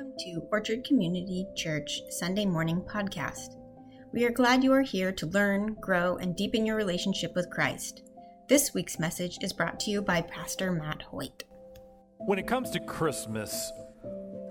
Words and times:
Welcome 0.00 0.16
to 0.20 0.40
Orchard 0.50 0.82
Community 0.84 1.46
Church 1.54 2.00
Sunday 2.08 2.46
Morning 2.46 2.80
Podcast. 2.80 3.56
We 4.14 4.24
are 4.24 4.30
glad 4.30 4.64
you 4.64 4.72
are 4.72 4.80
here 4.80 5.12
to 5.12 5.26
learn, 5.26 5.74
grow, 5.74 6.16
and 6.16 6.34
deepen 6.34 6.64
your 6.64 6.76
relationship 6.76 7.34
with 7.34 7.50
Christ. 7.50 8.00
This 8.48 8.72
week's 8.72 8.98
message 8.98 9.36
is 9.42 9.52
brought 9.52 9.78
to 9.80 9.90
you 9.90 10.00
by 10.00 10.22
Pastor 10.22 10.72
Matt 10.72 11.02
Hoyt. 11.02 11.44
When 12.16 12.38
it 12.38 12.46
comes 12.46 12.70
to 12.70 12.80
Christmas, 12.80 13.70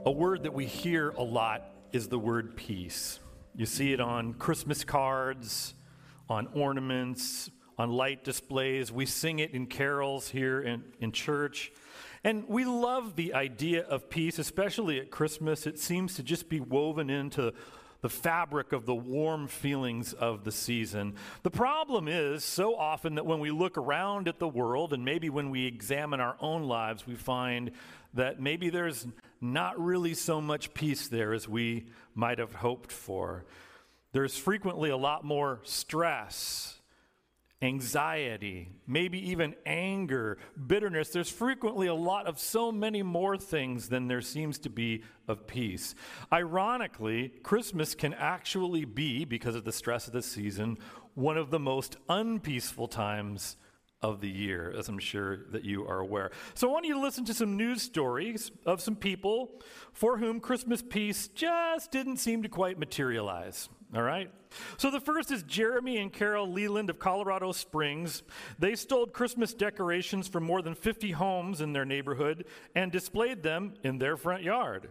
a 0.06 0.12
word 0.12 0.44
that 0.44 0.54
we 0.54 0.68
hear 0.68 1.10
a 1.18 1.24
lot 1.24 1.64
is 1.94 2.08
the 2.08 2.20
word 2.20 2.56
peace. 2.56 3.20
You 3.56 3.66
see 3.66 3.92
it 3.92 4.00
on 4.00 4.36
Christmas 4.36 4.84
cards, 4.84 5.74
on 6.30 6.48
ornaments, 6.54 7.50
on 7.80 7.90
light 7.90 8.24
displays. 8.24 8.92
We 8.92 9.08
sing 9.08 9.40
it 9.40 9.56
in 9.56 9.66
carols 9.66 10.30
here 10.30 10.62
in, 10.62 10.84
in 11.00 11.12
church. 11.12 11.72
And 12.24 12.48
we 12.48 12.66
love 12.66 13.16
the 13.16 13.34
idea 13.34 13.84
of 13.84 14.10
peace, 14.10 14.40
especially 14.40 15.00
at 15.00 15.10
Christmas. 15.10 15.66
It 15.66 15.80
seems 15.80 16.16
to 16.16 16.24
just 16.24 16.50
be 16.50 16.60
woven 16.60 17.10
into 17.10 17.54
the 18.02 18.10
fabric 18.10 18.72
of 18.72 18.86
the 18.86 18.96
warm 18.96 19.48
feelings 19.48 20.14
of 20.14 20.44
the 20.44 20.52
season. 20.52 21.16
The 21.44 21.52
problem 21.52 22.08
is 22.08 22.44
so 22.44 22.76
often 22.76 23.16
that 23.16 23.26
when 23.26 23.40
we 23.40 23.52
look 23.52 23.78
around 23.78 24.28
at 24.28 24.40
the 24.40 24.48
world 24.48 24.94
and 24.94 25.04
maybe 25.04 25.30
when 25.30 25.50
we 25.50 25.66
examine 25.66 26.20
our 26.20 26.38
own 26.40 26.64
lives, 26.64 27.06
we 27.06 27.16
find 27.16 27.72
that 28.14 28.40
maybe 28.40 28.70
there's 28.70 29.06
not 29.42 29.80
really 29.80 30.14
so 30.14 30.42
much 30.42 30.74
peace 30.74 31.08
there 31.08 31.34
as 31.34 31.48
we 31.48 31.86
might 32.16 32.40
have 32.40 32.56
hoped 32.56 32.92
for. 32.92 33.46
There's 34.12 34.38
frequently 34.38 34.90
a 34.90 34.98
lot 34.98 35.24
more 35.24 35.60
stress 35.64 36.79
anxiety, 37.62 38.70
maybe 38.88 39.32
even 39.32 39.54
anger, 39.66 40.38
bitterness. 40.68 41.10
There's 41.10 41.30
frequently 41.30 41.88
a 41.88 41.94
lot 41.94 42.26
of 42.26 42.40
so 42.40 42.72
many 42.72 43.04
more 43.04 43.38
things 43.38 43.90
than 43.90 44.08
there 44.08 44.22
seems 44.22 44.58
to 44.60 44.70
be 44.70 45.04
of 45.28 45.46
peace. 45.46 45.94
Ironically, 46.32 47.34
Christmas 47.44 47.96
can 47.96 48.14
actually 48.14 48.86
be, 48.86 49.26
because 49.26 49.56
of 49.56 49.66
the 49.66 49.74
stress 49.74 50.08
of 50.08 50.14
the 50.14 50.22
season, 50.22 50.78
one 51.16 51.38
of 51.38 51.52
the 51.52 51.60
most 51.60 51.98
unpeaceful 52.08 52.88
times 52.88 53.58
of 54.02 54.22
the 54.22 54.30
year, 54.30 54.74
as 54.78 54.88
I'm 54.88 55.00
sure 55.00 55.46
that 55.52 55.66
you 55.66 55.86
are 55.86 56.00
aware. 56.00 56.32
So 56.54 56.70
I 56.70 56.72
want 56.72 56.86
you 56.86 56.94
to 56.94 57.02
listen 57.02 57.26
to 57.26 57.34
some 57.34 57.58
news 57.58 57.82
stories 57.82 58.52
of 58.66 58.80
some 58.80 58.96
people 58.96 59.60
for 59.92 60.18
whom 60.18 60.40
Christmas 60.40 60.82
peace 60.82 61.28
just 61.28 61.92
didn't 61.92 62.18
seem 62.18 62.42
to 62.44 62.48
quite 62.48 62.80
materialize. 62.80 63.68
All 63.96 64.04
right? 64.04 64.32
So 64.78 64.92
the 64.92 65.00
first 65.00 65.32
is 65.32 65.44
Jeremy 65.44 65.98
and 65.98 66.14
Carol 66.14 66.52
Leland 66.52 66.90
of 66.90 67.00
Colorado 67.00 67.52
Springs. 67.52 68.24
They 68.60 68.76
stole 68.76 69.08
Christmas 69.08 69.54
decorations 69.54 70.28
from 70.28 70.44
more 70.44 70.62
than 70.62 70.76
50 70.76 71.12
homes 71.12 71.62
in 71.62 71.74
their 71.74 71.86
neighborhood 71.86 72.46
and 72.76 72.92
displayed 72.92 73.42
them 73.42 73.74
in 73.84 73.98
their 73.98 74.16
front 74.18 74.44
yard. 74.44 74.90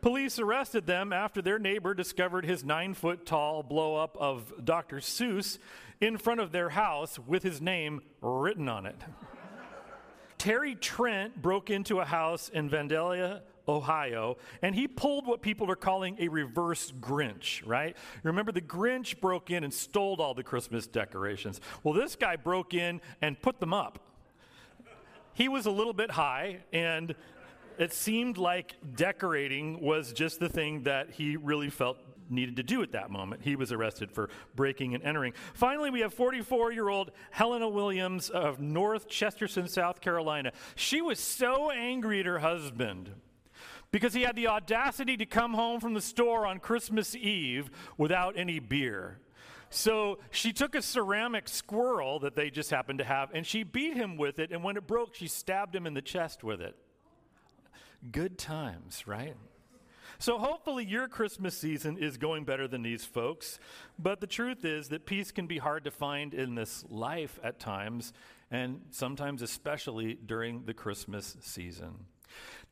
Police 0.00 0.38
arrested 0.38 0.86
them 0.86 1.14
after 1.14 1.40
their 1.40 1.58
neighbor 1.58 1.94
discovered 1.94 2.44
his 2.44 2.62
nine 2.62 2.92
foot 2.92 3.24
tall 3.24 3.62
blow 3.62 3.96
up 3.96 4.16
of 4.20 4.52
Dr. 4.62 4.96
Seuss 4.98 5.58
in 6.00 6.18
front 6.18 6.40
of 6.40 6.52
their 6.52 6.68
house 6.68 7.18
with 7.18 7.42
his 7.42 7.60
name 7.60 8.02
written 8.20 8.68
on 8.68 8.84
it. 8.84 9.00
Terry 10.36 10.74
Trent 10.74 11.40
broke 11.40 11.70
into 11.70 12.00
a 12.00 12.04
house 12.04 12.50
in 12.50 12.68
Vandalia, 12.68 13.40
Ohio, 13.68 14.36
and 14.62 14.74
he 14.74 14.86
pulled 14.86 15.26
what 15.26 15.42
people 15.42 15.70
are 15.70 15.76
calling 15.76 16.16
a 16.18 16.28
reverse 16.28 16.92
Grinch, 17.00 17.62
right? 17.66 17.96
Remember, 18.22 18.52
the 18.52 18.60
Grinch 18.60 19.20
broke 19.20 19.50
in 19.50 19.64
and 19.64 19.72
stole 19.72 20.20
all 20.20 20.34
the 20.34 20.42
Christmas 20.42 20.86
decorations. 20.86 21.60
Well, 21.82 21.94
this 21.94 22.16
guy 22.16 22.36
broke 22.36 22.74
in 22.74 23.00
and 23.22 23.40
put 23.40 23.60
them 23.60 23.72
up. 23.72 23.98
He 25.32 25.48
was 25.48 25.66
a 25.66 25.70
little 25.70 25.92
bit 25.92 26.10
high, 26.10 26.60
and 26.72 27.14
it 27.78 27.92
seemed 27.92 28.38
like 28.38 28.76
decorating 28.94 29.80
was 29.80 30.12
just 30.12 30.38
the 30.38 30.48
thing 30.48 30.84
that 30.84 31.10
he 31.10 31.36
really 31.36 31.70
felt 31.70 31.98
needed 32.30 32.56
to 32.56 32.62
do 32.62 32.82
at 32.82 32.92
that 32.92 33.10
moment. 33.10 33.42
He 33.42 33.56
was 33.56 33.72
arrested 33.72 34.10
for 34.10 34.30
breaking 34.54 34.94
and 34.94 35.02
entering. 35.02 35.34
Finally, 35.54 35.90
we 35.90 36.00
have 36.00 36.14
44 36.14 36.72
year 36.72 36.88
old 36.88 37.10
Helena 37.30 37.68
Williams 37.68 38.30
of 38.30 38.60
North 38.60 39.08
Charleston, 39.08 39.68
South 39.68 40.00
Carolina. 40.00 40.52
She 40.74 41.02
was 41.02 41.18
so 41.18 41.70
angry 41.70 42.20
at 42.20 42.26
her 42.26 42.38
husband 42.38 43.10
because 43.94 44.12
he 44.12 44.22
had 44.22 44.34
the 44.34 44.48
audacity 44.48 45.16
to 45.16 45.24
come 45.24 45.54
home 45.54 45.78
from 45.78 45.94
the 45.94 46.00
store 46.00 46.48
on 46.48 46.58
Christmas 46.58 47.14
Eve 47.14 47.70
without 47.96 48.36
any 48.36 48.58
beer. 48.58 49.20
So 49.70 50.18
she 50.32 50.52
took 50.52 50.74
a 50.74 50.82
ceramic 50.82 51.48
squirrel 51.48 52.18
that 52.18 52.34
they 52.34 52.50
just 52.50 52.72
happened 52.72 52.98
to 52.98 53.04
have 53.04 53.30
and 53.32 53.46
she 53.46 53.62
beat 53.62 53.94
him 53.94 54.16
with 54.16 54.40
it. 54.40 54.50
And 54.50 54.64
when 54.64 54.76
it 54.76 54.88
broke, 54.88 55.14
she 55.14 55.28
stabbed 55.28 55.76
him 55.76 55.86
in 55.86 55.94
the 55.94 56.02
chest 56.02 56.42
with 56.42 56.60
it. 56.60 56.74
Good 58.10 58.36
times, 58.36 59.06
right? 59.06 59.36
So 60.18 60.38
hopefully 60.38 60.84
your 60.84 61.06
Christmas 61.06 61.56
season 61.56 61.96
is 61.96 62.16
going 62.16 62.42
better 62.42 62.66
than 62.66 62.82
these 62.82 63.04
folks. 63.04 63.60
But 63.96 64.20
the 64.20 64.26
truth 64.26 64.64
is 64.64 64.88
that 64.88 65.06
peace 65.06 65.30
can 65.30 65.46
be 65.46 65.58
hard 65.58 65.84
to 65.84 65.92
find 65.92 66.34
in 66.34 66.56
this 66.56 66.84
life 66.90 67.38
at 67.44 67.60
times, 67.60 68.12
and 68.50 68.80
sometimes 68.90 69.40
especially 69.40 70.14
during 70.14 70.64
the 70.64 70.74
Christmas 70.74 71.36
season. 71.40 72.06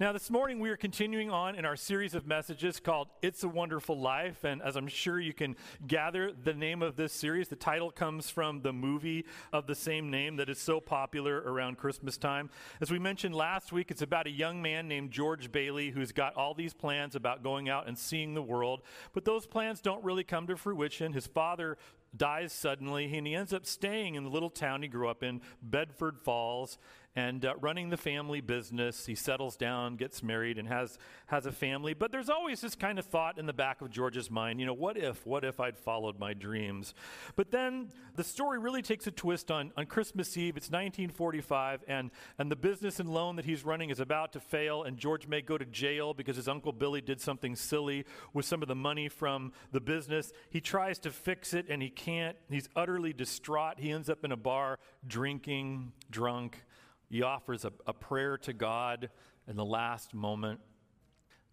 Now, 0.00 0.12
this 0.12 0.30
morning 0.30 0.58
we 0.58 0.70
are 0.70 0.76
continuing 0.76 1.30
on 1.30 1.54
in 1.54 1.64
our 1.64 1.76
series 1.76 2.14
of 2.14 2.26
messages 2.26 2.80
called 2.80 3.08
It's 3.20 3.44
a 3.44 3.48
Wonderful 3.48 3.98
Life. 3.98 4.42
And 4.42 4.60
as 4.62 4.74
I'm 4.74 4.88
sure 4.88 5.20
you 5.20 5.32
can 5.32 5.54
gather, 5.86 6.32
the 6.32 6.54
name 6.54 6.82
of 6.82 6.96
this 6.96 7.12
series, 7.12 7.48
the 7.48 7.56
title 7.56 7.90
comes 7.90 8.30
from 8.30 8.62
the 8.62 8.72
movie 8.72 9.24
of 9.52 9.66
the 9.66 9.74
same 9.74 10.10
name 10.10 10.36
that 10.36 10.48
is 10.48 10.58
so 10.58 10.80
popular 10.80 11.38
around 11.42 11.78
Christmas 11.78 12.16
time. 12.16 12.50
As 12.80 12.90
we 12.90 12.98
mentioned 12.98 13.34
last 13.34 13.72
week, 13.72 13.90
it's 13.90 14.02
about 14.02 14.26
a 14.26 14.30
young 14.30 14.62
man 14.62 14.88
named 14.88 15.10
George 15.10 15.52
Bailey 15.52 15.90
who's 15.90 16.12
got 16.12 16.34
all 16.36 16.54
these 16.54 16.74
plans 16.74 17.14
about 17.14 17.42
going 17.42 17.68
out 17.68 17.86
and 17.86 17.96
seeing 17.96 18.34
the 18.34 18.42
world. 18.42 18.82
But 19.12 19.24
those 19.24 19.46
plans 19.46 19.80
don't 19.80 20.02
really 20.02 20.24
come 20.24 20.46
to 20.48 20.56
fruition. 20.56 21.12
His 21.12 21.26
father 21.26 21.76
dies 22.16 22.52
suddenly, 22.52 23.16
and 23.16 23.26
he 23.26 23.34
ends 23.34 23.52
up 23.52 23.66
staying 23.66 24.14
in 24.14 24.24
the 24.24 24.30
little 24.30 24.50
town 24.50 24.82
he 24.82 24.88
grew 24.88 25.08
up 25.08 25.22
in, 25.22 25.40
Bedford 25.62 26.18
Falls 26.18 26.78
and 27.14 27.44
uh, 27.44 27.54
running 27.60 27.90
the 27.90 27.96
family 27.96 28.40
business. 28.40 29.04
He 29.06 29.14
settles 29.14 29.56
down, 29.56 29.96
gets 29.96 30.22
married, 30.22 30.58
and 30.58 30.66
has, 30.68 30.98
has 31.26 31.46
a 31.46 31.52
family. 31.52 31.94
But 31.94 32.10
there's 32.10 32.30
always 32.30 32.60
this 32.60 32.74
kind 32.74 32.98
of 32.98 33.04
thought 33.04 33.38
in 33.38 33.46
the 33.46 33.52
back 33.52 33.80
of 33.82 33.90
George's 33.90 34.30
mind 34.30 34.60
you 34.60 34.66
know, 34.66 34.74
what 34.74 34.96
if? 34.96 35.26
What 35.26 35.44
if 35.44 35.60
I'd 35.60 35.78
followed 35.78 36.18
my 36.18 36.34
dreams? 36.34 36.94
But 37.36 37.50
then 37.50 37.88
the 38.14 38.24
story 38.24 38.58
really 38.58 38.82
takes 38.82 39.06
a 39.06 39.10
twist 39.10 39.50
on, 39.50 39.72
on 39.76 39.86
Christmas 39.86 40.36
Eve. 40.36 40.56
It's 40.56 40.70
1945, 40.70 41.84
and, 41.88 42.10
and 42.38 42.50
the 42.50 42.56
business 42.56 43.00
and 43.00 43.12
loan 43.12 43.36
that 43.36 43.44
he's 43.44 43.64
running 43.64 43.90
is 43.90 44.00
about 44.00 44.32
to 44.32 44.40
fail, 44.40 44.84
and 44.84 44.96
George 44.96 45.26
may 45.26 45.42
go 45.42 45.58
to 45.58 45.64
jail 45.64 46.14
because 46.14 46.36
his 46.36 46.48
Uncle 46.48 46.72
Billy 46.72 47.00
did 47.00 47.20
something 47.20 47.56
silly 47.56 48.04
with 48.32 48.44
some 48.44 48.62
of 48.62 48.68
the 48.68 48.74
money 48.74 49.08
from 49.08 49.52
the 49.72 49.80
business. 49.80 50.32
He 50.50 50.60
tries 50.60 50.98
to 51.00 51.10
fix 51.10 51.54
it, 51.54 51.66
and 51.68 51.82
he 51.82 51.90
can't. 51.90 52.36
He's 52.48 52.68
utterly 52.76 53.12
distraught. 53.12 53.78
He 53.78 53.90
ends 53.90 54.08
up 54.08 54.24
in 54.24 54.32
a 54.32 54.36
bar 54.36 54.78
drinking, 55.06 55.92
drunk. 56.10 56.64
He 57.12 57.20
offers 57.20 57.66
a, 57.66 57.72
a 57.86 57.92
prayer 57.92 58.38
to 58.38 58.54
God 58.54 59.10
in 59.46 59.54
the 59.54 59.66
last 59.66 60.14
moment, 60.14 60.60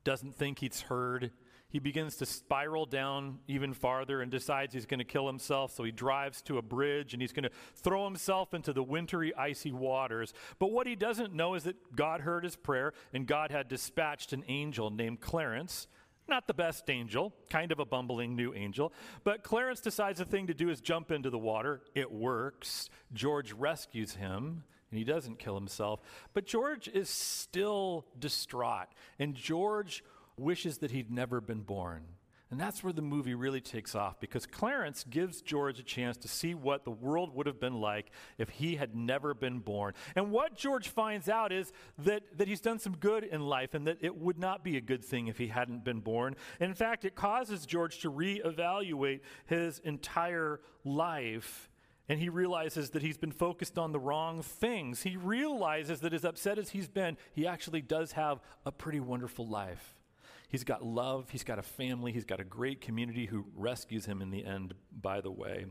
doesn't 0.06 0.34
think 0.38 0.60
he's 0.60 0.80
heard. 0.80 1.32
He 1.68 1.80
begins 1.80 2.16
to 2.16 2.26
spiral 2.26 2.86
down 2.86 3.40
even 3.46 3.74
farther 3.74 4.22
and 4.22 4.32
decides 4.32 4.74
he's 4.74 4.86
going 4.86 5.00
to 5.00 5.04
kill 5.04 5.28
himself. 5.28 5.74
So 5.76 5.84
he 5.84 5.92
drives 5.92 6.42
to 6.44 6.60
a 6.60 6.62
bridge 6.62 7.12
and 7.12 7.22
he's 7.22 7.34
going 7.34 7.44
to 7.44 7.52
throw 7.76 8.06
himself 8.06 8.54
into 8.54 8.72
the 8.72 8.82
wintry, 8.82 9.36
icy 9.36 9.74
waters. 9.74 10.34
But 10.60 10.72
what 10.72 10.88
he 10.88 10.96
doesn't 10.96 11.34
know 11.34 11.56
is 11.56 11.64
that 11.66 11.94
God 11.94 12.22
heard 12.22 12.46
his 12.46 12.56
prayer 12.56 12.94
and 13.14 13.28
God 13.28 13.52
had 13.52 13.68
dispatched 13.68 14.32
an 14.32 14.46
angel 14.48 14.90
named 14.90 15.20
Clarence 15.20 15.88
not 16.30 16.46
the 16.46 16.54
best 16.54 16.88
angel, 16.92 17.34
kind 17.50 17.72
of 17.72 17.80
a 17.80 17.86
bumbling 17.86 18.36
new 18.36 18.54
angel. 18.54 18.94
But 19.24 19.42
Clarence 19.42 19.82
decides 19.82 20.20
the 20.20 20.26
thing 20.26 20.46
to 20.46 20.54
do 20.54 20.70
is 20.70 20.80
jump 20.80 21.10
into 21.10 21.32
the 21.32 21.40
water. 21.40 21.82
It 21.96 22.12
works. 22.12 22.92
George 23.12 23.52
rescues 23.52 24.14
him 24.14 24.64
and 24.90 24.98
he 24.98 25.04
doesn't 25.04 25.40
kill 25.40 25.56
himself. 25.56 26.02
But 26.34 26.46
George 26.46 26.88
is 26.88 27.10
still 27.10 28.06
distraught, 28.18 28.88
and 29.18 29.36
George 29.36 30.04
wishes 30.38 30.80
that 30.80 30.92
he'd 30.92 31.12
never 31.12 31.42
been 31.42 31.62
born. 31.62 32.04
And 32.52 32.60
that's 32.60 32.84
where 32.84 32.94
the 32.94 33.04
movie 33.04 33.36
really 33.36 33.62
takes 33.62 33.94
off 33.94 34.20
because 34.20 34.48
Clarence 34.48 35.06
gives 35.08 35.42
George 35.42 35.80
a 35.80 35.84
chance 35.84 36.18
to 36.18 36.28
see 36.28 36.56
what 36.56 36.84
the 36.84 36.90
world 36.92 37.36
would 37.36 37.46
have 37.46 37.60
been 37.60 37.80
like 37.80 38.10
if 38.40 38.50
he 38.50 38.76
had 38.76 38.96
never 38.96 39.36
been 39.36 39.60
born. 39.60 39.94
And 40.16 40.32
what 40.32 40.56
George 40.56 40.88
finds 40.88 41.30
out 41.30 41.52
is 41.52 41.72
that, 42.00 42.24
that 42.38 42.48
he's 42.48 42.62
done 42.62 42.80
some 42.80 42.98
good 42.98 43.24
in 43.24 43.42
life 43.42 43.76
and 43.76 43.86
that 43.86 44.00
it 44.02 44.18
would 44.18 44.40
not 44.40 44.64
be 44.64 44.78
a 44.78 44.82
good 44.82 45.06
thing 45.06 45.28
if 45.28 45.38
he 45.38 45.48
hadn't 45.48 45.84
been 45.84 46.00
born. 46.00 46.36
In 46.60 46.74
fact, 46.74 47.06
it 47.06 47.14
causes 47.14 47.68
George 47.68 48.00
to 48.00 48.12
reevaluate 48.12 49.20
his 49.46 49.78
entire 49.80 50.60
life 50.84 51.69
and 52.10 52.20
he 52.20 52.28
realizes 52.28 52.90
that 52.90 53.04
he's 53.04 53.18
been 53.18 53.32
focused 53.32 53.78
on 53.78 53.92
the 53.92 54.00
wrong 54.00 54.42
things. 54.42 55.04
He 55.04 55.16
realizes 55.16 56.02
that 56.02 56.12
as 56.12 56.26
upset 56.26 56.58
as 56.58 56.72
he's 56.72 56.88
been, 56.88 57.16
he 57.32 57.46
actually 57.46 57.82
does 57.82 58.14
have 58.14 58.42
a 58.66 58.72
pretty 58.72 59.00
wonderful 59.00 59.48
life. 59.48 59.96
He's 60.50 60.64
got 60.64 60.84
love, 60.84 61.30
he's 61.30 61.44
got 61.44 61.60
a 61.60 61.64
family, 61.64 62.12
he's 62.12 62.26
got 62.26 62.40
a 62.40 62.44
great 62.44 62.82
community 62.82 63.28
who 63.28 63.46
rescues 63.56 64.08
him 64.08 64.20
in 64.20 64.32
the 64.32 64.44
end, 64.44 64.74
by 65.00 65.22
the 65.22 65.30
way. 65.30 65.68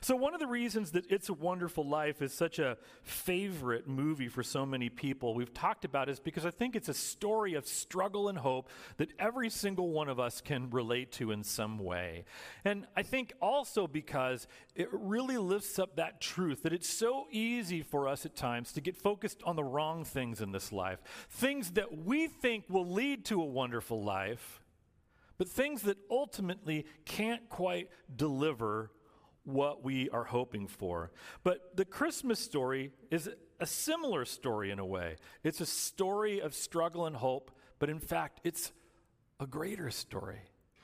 So, 0.00 0.14
one 0.14 0.34
of 0.34 0.40
the 0.40 0.46
reasons 0.46 0.92
that 0.92 1.10
It's 1.10 1.28
a 1.28 1.34
Wonderful 1.34 1.84
Life 1.84 2.22
is 2.22 2.32
such 2.32 2.60
a 2.60 2.78
favorite 3.02 3.88
movie 3.88 4.28
for 4.28 4.44
so 4.44 4.64
many 4.64 4.88
people, 4.88 5.34
we've 5.34 5.52
talked 5.52 5.84
about, 5.84 6.08
is 6.08 6.20
because 6.20 6.46
I 6.46 6.52
think 6.52 6.76
it's 6.76 6.88
a 6.88 6.94
story 6.94 7.54
of 7.54 7.66
struggle 7.66 8.28
and 8.28 8.38
hope 8.38 8.68
that 8.98 9.12
every 9.18 9.50
single 9.50 9.90
one 9.90 10.08
of 10.08 10.20
us 10.20 10.40
can 10.40 10.70
relate 10.70 11.10
to 11.12 11.32
in 11.32 11.42
some 11.42 11.78
way. 11.78 12.24
And 12.64 12.86
I 12.96 13.02
think 13.02 13.32
also 13.42 13.88
because 13.88 14.46
it 14.76 14.88
really 14.92 15.38
lifts 15.38 15.78
up 15.80 15.96
that 15.96 16.20
truth 16.20 16.62
that 16.62 16.72
it's 16.72 16.88
so 16.88 17.26
easy 17.32 17.82
for 17.82 18.06
us 18.06 18.24
at 18.24 18.36
times 18.36 18.72
to 18.74 18.80
get 18.80 18.96
focused 18.96 19.42
on 19.44 19.56
the 19.56 19.64
wrong 19.64 20.04
things 20.04 20.40
in 20.40 20.52
this 20.52 20.70
life, 20.70 21.00
things 21.30 21.72
that 21.72 22.04
we 22.04 22.28
think 22.28 22.64
will 22.68 22.88
lead 22.88 23.24
to 23.24 23.42
a 23.42 23.44
wonderful 23.44 24.02
life, 24.04 24.19
but 25.38 25.48
things 25.48 25.82
that 25.82 25.96
ultimately 26.10 26.84
can't 27.04 27.48
quite 27.48 27.88
deliver 28.14 28.90
what 29.44 29.82
we 29.82 30.10
are 30.10 30.24
hoping 30.24 30.66
for. 30.66 31.10
But 31.42 31.76
the 31.76 31.84
Christmas 31.84 32.38
story 32.38 32.92
is 33.10 33.28
a 33.58 33.66
similar 33.66 34.24
story 34.24 34.70
in 34.70 34.78
a 34.78 34.84
way. 34.84 35.16
It's 35.42 35.60
a 35.60 35.66
story 35.66 36.40
of 36.40 36.54
struggle 36.54 37.06
and 37.06 37.16
hope, 37.16 37.50
but 37.78 37.88
in 37.88 37.98
fact, 37.98 38.40
it's 38.44 38.72
a 39.38 39.46
greater 39.46 39.90
story. 39.90 40.40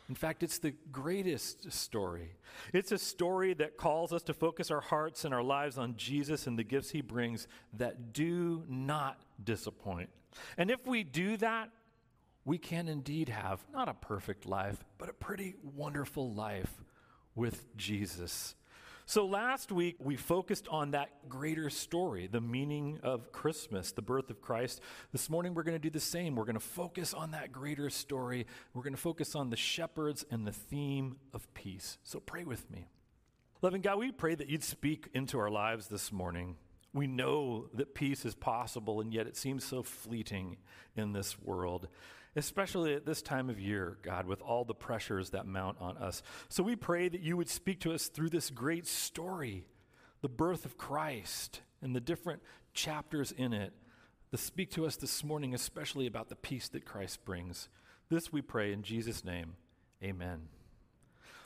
In 0.09 0.15
fact, 0.15 0.43
it's 0.43 0.59
the 0.59 0.73
greatest 0.93 1.73
story. 1.73 2.31
It's 2.73 2.93
a 2.93 2.99
story 2.99 3.55
that 3.55 3.77
calls 3.77 4.13
us 4.13 4.23
to 4.25 4.35
focus 4.35 4.71
our 4.71 4.81
hearts 4.81 5.25
and 5.25 5.35
our 5.35 5.43
lives 5.43 5.79
on 5.79 5.97
Jesus 5.97 6.47
and 6.47 6.59
the 6.59 6.65
gifts 6.65 6.91
he 6.91 7.01
brings 7.01 7.49
that 7.75 8.13
do 8.13 8.65
not 8.69 9.21
disappoint. 9.43 10.11
And 10.57 10.71
if 10.71 10.87
we 10.87 11.03
do 11.03 11.37
that, 11.39 11.71
we 12.47 12.59
can 12.59 12.89
indeed 12.89 13.29
have 13.29 13.63
not 13.73 13.89
a 13.89 13.95
perfect 13.95 14.47
life, 14.47 14.83
but 14.99 15.11
a 15.11 15.13
pretty 15.13 15.57
wonderful 15.63 16.33
life 16.33 16.73
with 17.35 17.77
Jesus. 17.77 18.55
So 19.05 19.27
last 19.27 19.73
week, 19.73 19.97
we 19.99 20.17
focused 20.17 20.67
on 20.69 20.93
that 20.93 21.29
greater 21.29 21.69
story, 21.71 22.29
the 22.29 22.41
meaning 22.41 23.01
of 23.03 23.33
Christmas, 23.33 23.91
the 23.93 24.03
birth 24.03 24.31
of 24.31 24.41
Christ. 24.41 24.81
This 25.13 25.29
morning, 25.29 25.55
we're 25.55 25.65
going 25.65 25.77
to 25.77 25.81
do 25.81 25.91
the 25.91 26.01
same. 26.01 26.37
We're 26.37 26.45
going 26.45 26.55
to 26.55 26.61
focus 26.61 27.15
on 27.15 27.33
that 27.33 27.51
greater 27.53 27.91
story. 27.91 28.47
We're 28.75 28.83
going 28.83 28.95
to 28.95 29.01
focus 29.01 29.35
on 29.35 29.51
the 29.51 29.57
shepherds 29.57 30.25
and 30.31 30.47
the 30.47 30.53
theme 30.53 31.17
of 31.35 31.53
peace. 31.53 31.99
So 32.05 32.21
pray 32.21 32.45
with 32.45 32.71
me. 32.71 32.89
Loving 33.61 33.81
God, 33.81 33.99
we 33.99 34.13
pray 34.13 34.37
that 34.37 34.49
you'd 34.49 34.65
speak 34.65 35.09
into 35.15 35.39
our 35.39 35.51
lives 35.51 35.89
this 35.89 36.13
morning. 36.13 36.57
We 36.93 37.09
know 37.09 37.67
that 37.75 37.95
peace 37.95 38.25
is 38.25 38.35
possible, 38.37 39.01
and 39.01 39.13
yet 39.13 39.27
it 39.27 39.37
seems 39.37 39.65
so 39.65 39.83
fleeting 39.83 40.59
in 40.97 41.13
this 41.13 41.41
world 41.41 41.89
especially 42.37 42.95
at 42.95 43.07
this 43.07 43.23
time 43.23 43.49
of 43.49 43.59
year, 43.59 43.97
God, 44.03 44.27
with 44.27 44.43
all 44.43 44.65
the 44.65 44.75
pressures 44.75 45.31
that 45.31 45.47
mount 45.47 45.79
on 45.81 45.97
us. 45.97 46.23
So 46.49 46.63
we 46.63 46.77
pray 46.77 47.09
that 47.09 47.23
you 47.23 47.37
would 47.37 47.49
speak 47.49 47.81
to 47.81 47.93
us 47.93 48.09
through 48.09 48.29
this 48.29 48.51
great 48.51 48.87
story, 48.87 49.65
the 50.21 50.29
birth 50.29 50.67
of 50.67 50.77
Christ, 50.77 51.63
and 51.81 51.97
the 51.97 52.01
different 52.01 52.43
chapters 52.75 53.33
in 53.33 53.53
it. 53.53 53.73
To 54.33 54.37
speak 54.37 54.71
to 54.73 54.85
us 54.85 54.97
this 54.97 55.25
morning, 55.25 55.55
especially 55.55 56.07
about 56.07 56.29
the 56.29 56.37
peace 56.37 56.69
that 56.69 56.85
Christ 56.85 57.25
brings. 57.25 57.71
This 58.11 58.33
we 58.33 58.43
pray 58.43 58.73
in 58.73 58.83
Jesus' 58.83 59.25
name. 59.25 59.55
Amen. 60.03 60.49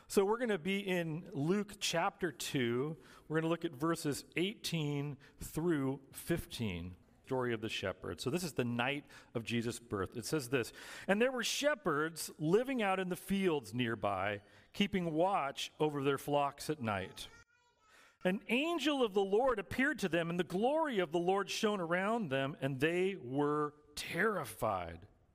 So 0.09 0.25
we're 0.25 0.39
going 0.39 0.49
to 0.49 0.59
be 0.59 0.81
in 0.81 1.23
Luke 1.33 1.75
chapter 1.79 2.33
2. 2.33 2.97
We're 3.29 3.35
going 3.35 3.45
to 3.45 3.49
look 3.49 3.65
at 3.65 3.79
verses 3.79 4.25
18 4.37 5.17
through 5.41 6.01
15 6.11 6.97
story 7.31 7.55
of 7.55 7.61
the 7.61 7.69
shepherd. 7.69 8.21
So, 8.21 8.29
this 8.29 8.43
is 8.43 8.55
the 8.55 8.65
night 8.65 9.05
of 9.37 9.45
Jesus' 9.45 9.79
birth. 9.79 10.17
It 10.17 10.25
says 10.25 10.49
this 10.49 10.73
And 11.07 11.23
there 11.23 11.31
were 11.31 11.45
shepherds 11.45 12.29
living 12.41 12.83
out 12.83 12.99
in 12.99 13.09
the 13.09 13.15
fields 13.15 13.73
nearby, 13.73 14.41
keeping 14.73 15.13
watch 15.13 15.71
over 15.79 16.03
their 16.03 16.19
flocks 16.19 16.69
at 16.69 16.83
night. 16.83 17.29
An 18.25 18.41
angel 18.49 19.05
of 19.05 19.15
the 19.15 19.23
Lord 19.23 19.61
appeared 19.61 20.01
to 20.01 20.09
them, 20.09 20.29
and 20.29 20.41
the 20.41 20.45
glory 20.45 20.99
of 20.99 21.13
the 21.13 21.21
Lord 21.21 21.49
shone 21.49 21.81
around 21.81 22.31
them, 22.31 22.57
and 22.61 22.81
they 22.81 23.17
were 23.23 23.75
terrified. 23.95 24.99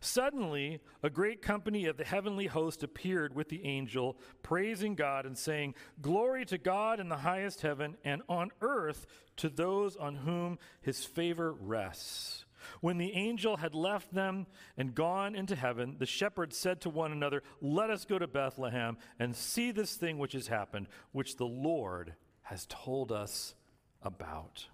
Suddenly, 0.00 0.80
a 1.02 1.10
great 1.10 1.42
company 1.42 1.86
of 1.86 1.96
the 1.96 2.04
heavenly 2.04 2.46
host 2.46 2.82
appeared 2.82 3.34
with 3.34 3.48
the 3.48 3.64
angel, 3.64 4.16
praising 4.42 4.94
God 4.94 5.26
and 5.26 5.36
saying, 5.36 5.74
Glory 6.00 6.44
to 6.46 6.58
God 6.58 7.00
in 7.00 7.08
the 7.08 7.16
highest 7.18 7.62
heaven, 7.62 7.96
and 8.04 8.22
on 8.28 8.50
earth 8.60 9.06
to 9.36 9.48
those 9.48 9.96
on 9.96 10.16
whom 10.16 10.58
his 10.80 11.04
favor 11.04 11.52
rests. 11.52 12.44
When 12.80 12.98
the 12.98 13.12
angel 13.12 13.58
had 13.58 13.74
left 13.74 14.14
them 14.14 14.46
and 14.76 14.94
gone 14.94 15.34
into 15.34 15.56
heaven, 15.56 15.96
the 15.98 16.06
shepherds 16.06 16.56
said 16.56 16.80
to 16.82 16.90
one 16.90 17.12
another, 17.12 17.42
Let 17.60 17.90
us 17.90 18.04
go 18.04 18.18
to 18.18 18.26
Bethlehem 18.26 18.96
and 19.18 19.36
see 19.36 19.70
this 19.70 19.96
thing 19.96 20.18
which 20.18 20.32
has 20.32 20.46
happened, 20.46 20.88
which 21.12 21.36
the 21.36 21.46
Lord 21.46 22.14
has 22.42 22.66
told 22.68 23.12
us 23.12 23.54
about. 24.02 24.66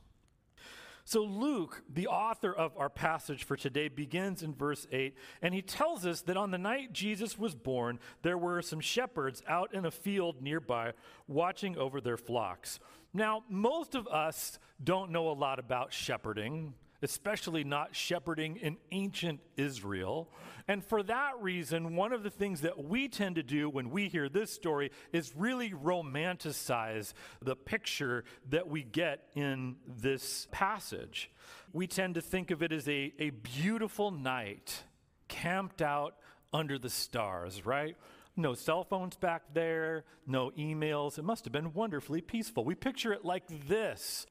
So, 1.05 1.23
Luke, 1.23 1.83
the 1.93 2.07
author 2.07 2.53
of 2.53 2.73
our 2.77 2.91
passage 2.91 3.45
for 3.45 3.57
today, 3.57 3.89
begins 3.89 4.43
in 4.43 4.55
verse 4.55 4.87
8, 4.93 5.17
and 5.43 5.55
he 5.55 5.63
tells 5.63 6.07
us 6.07 6.23
that 6.23 6.37
on 6.37 6.51
the 6.51 6.59
night 6.59 6.93
Jesus 6.93 7.39
was 7.39 7.55
born, 7.55 7.99
there 8.23 8.39
were 8.39 8.63
some 8.63 8.81
shepherds 8.81 9.43
out 9.49 9.75
in 9.75 9.85
a 9.85 9.91
field 9.91 10.43
nearby 10.43 10.93
watching 11.27 11.77
over 11.77 12.01
their 12.01 12.17
flocks. 12.17 12.79
Now, 13.13 13.45
most 13.49 13.95
of 13.95 14.07
us 14.07 14.59
don't 14.83 15.11
know 15.11 15.31
a 15.31 15.33
lot 15.33 15.59
about 15.59 15.93
shepherding 15.93 16.75
especially 17.03 17.65
not 17.65 17.95
shepherding 17.95 18.57
in 18.57 18.77
ancient 18.93 19.41
Israel. 19.57 20.29
And 20.69 20.85
for 20.85 21.03
that 21.05 21.33
reason, 21.41 21.97
one 21.97 22.13
of 22.13 22.23
the 22.23 22.31
things 22.31 22.61
that 22.61 22.85
we 22.85 23.09
tend 23.09 23.37
to 23.37 23.43
do 23.43 23.69
when 23.69 23.91
we 23.91 24.09
hear 24.09 24.29
this 24.29 24.53
story 24.53 24.91
is 25.13 25.35
really 25.37 25.71
romanticize 25.71 27.13
the 27.43 27.57
picture 27.57 28.25
that 28.51 28.69
we 28.69 28.83
get 28.83 29.25
in 29.35 29.77
this 29.87 30.47
passage. 30.51 31.31
We 31.73 31.87
tend 31.87 32.15
to 32.17 32.21
think 32.21 32.51
of 32.51 32.63
it 32.63 32.73
as 32.73 32.89
a, 32.89 33.13
a 33.19 33.31
beautiful 33.31 34.11
night 34.11 34.85
camped 35.29 35.83
out 35.83 36.17
under 36.53 36.79
the 36.79 36.91
stars, 36.91 37.65
right? 37.65 37.97
No 38.37 38.55
cell 38.55 38.85
phones 38.85 39.17
back 39.17 39.43
there, 39.53 40.05
no 40.27 40.51
emails. 40.51 41.19
It 41.19 41.25
must 41.25 41.45
have 41.45 41.53
been 41.53 41.73
wonderfully 41.73 42.21
peaceful. 42.21 42.65
We 42.65 42.75
picture 42.75 43.13
it 43.13 43.25
like 43.25 43.69
this 43.69 44.27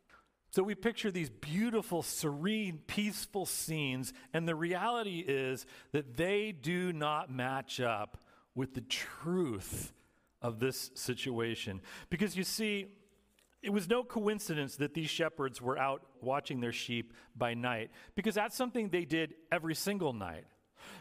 so 0.51 0.63
we 0.63 0.75
picture 0.75 1.11
these 1.11 1.29
beautiful, 1.29 2.01
serene, 2.01 2.79
peaceful 2.87 3.45
scenes, 3.45 4.13
and 4.33 4.47
the 4.47 4.55
reality 4.55 5.23
is 5.25 5.65
that 5.91 6.17
they 6.17 6.51
do 6.51 6.91
not 6.91 7.31
match 7.31 7.79
up 7.79 8.17
with 8.55 8.73
the 8.73 8.81
truth 8.81 9.93
of 10.41 10.59
this 10.59 10.89
situation. 10.95 11.81
Because 12.09 12.35
you 12.35 12.43
see, 12.43 12.87
it 13.61 13.69
was 13.71 13.87
no 13.87 14.03
coincidence 14.03 14.77
that 14.77 14.93
these 14.93 15.09
shepherds 15.09 15.61
were 15.61 15.77
out 15.77 16.01
watching 16.21 16.61
their 16.61 16.71
sheep 16.71 17.13
by 17.35 17.53
night, 17.53 17.91
because 18.15 18.35
that's 18.35 18.55
something 18.55 18.89
they 18.89 19.05
did 19.05 19.35
every 19.51 19.75
single 19.75 20.13
night 20.13 20.45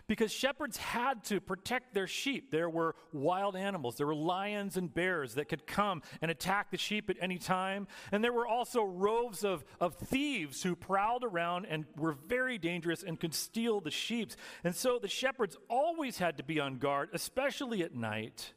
because 0.07 0.31
shepherds 0.33 0.77
had 0.77 1.25
to 1.25 1.41
protect 1.41 1.95
their 1.95 2.07
sheep. 2.07 2.51
There 2.51 2.69
were 2.69 2.95
wild 3.13 3.57
animals, 3.57 3.97
there 3.97 4.07
were 4.07 4.15
lions 4.15 4.77
and 4.77 4.93
bears 4.93 5.35
that 5.35 5.49
could 5.49 5.67
come 5.67 6.03
and 6.21 6.31
attack 6.31 6.71
the 6.71 6.77
sheep 6.77 7.09
at 7.09 7.17
any 7.21 7.39
time. 7.39 7.87
And 8.13 8.23
there 8.23 8.33
were 8.33 8.47
also 8.47 8.83
roves 8.83 9.45
of, 9.45 9.65
of 9.81 9.95
thieves 9.95 10.63
who 10.63 10.77
prowled 10.77 11.25
around 11.25 11.67
and 11.67 11.85
were 11.97 12.13
very 12.13 12.59
dangerous 12.59 13.03
and 13.03 13.19
could 13.19 13.35
steal 13.35 13.81
the 13.81 13.91
sheep. 13.91 14.19
And 14.65 14.75
so 14.75 14.99
the 14.99 15.09
shepherds 15.09 15.57
always 15.69 16.19
had 16.19 16.37
to 16.39 16.43
be 16.43 16.59
on 16.61 16.79
guard, 16.79 17.11
especially 17.13 17.83
at 17.83 17.95
night. 17.95 18.53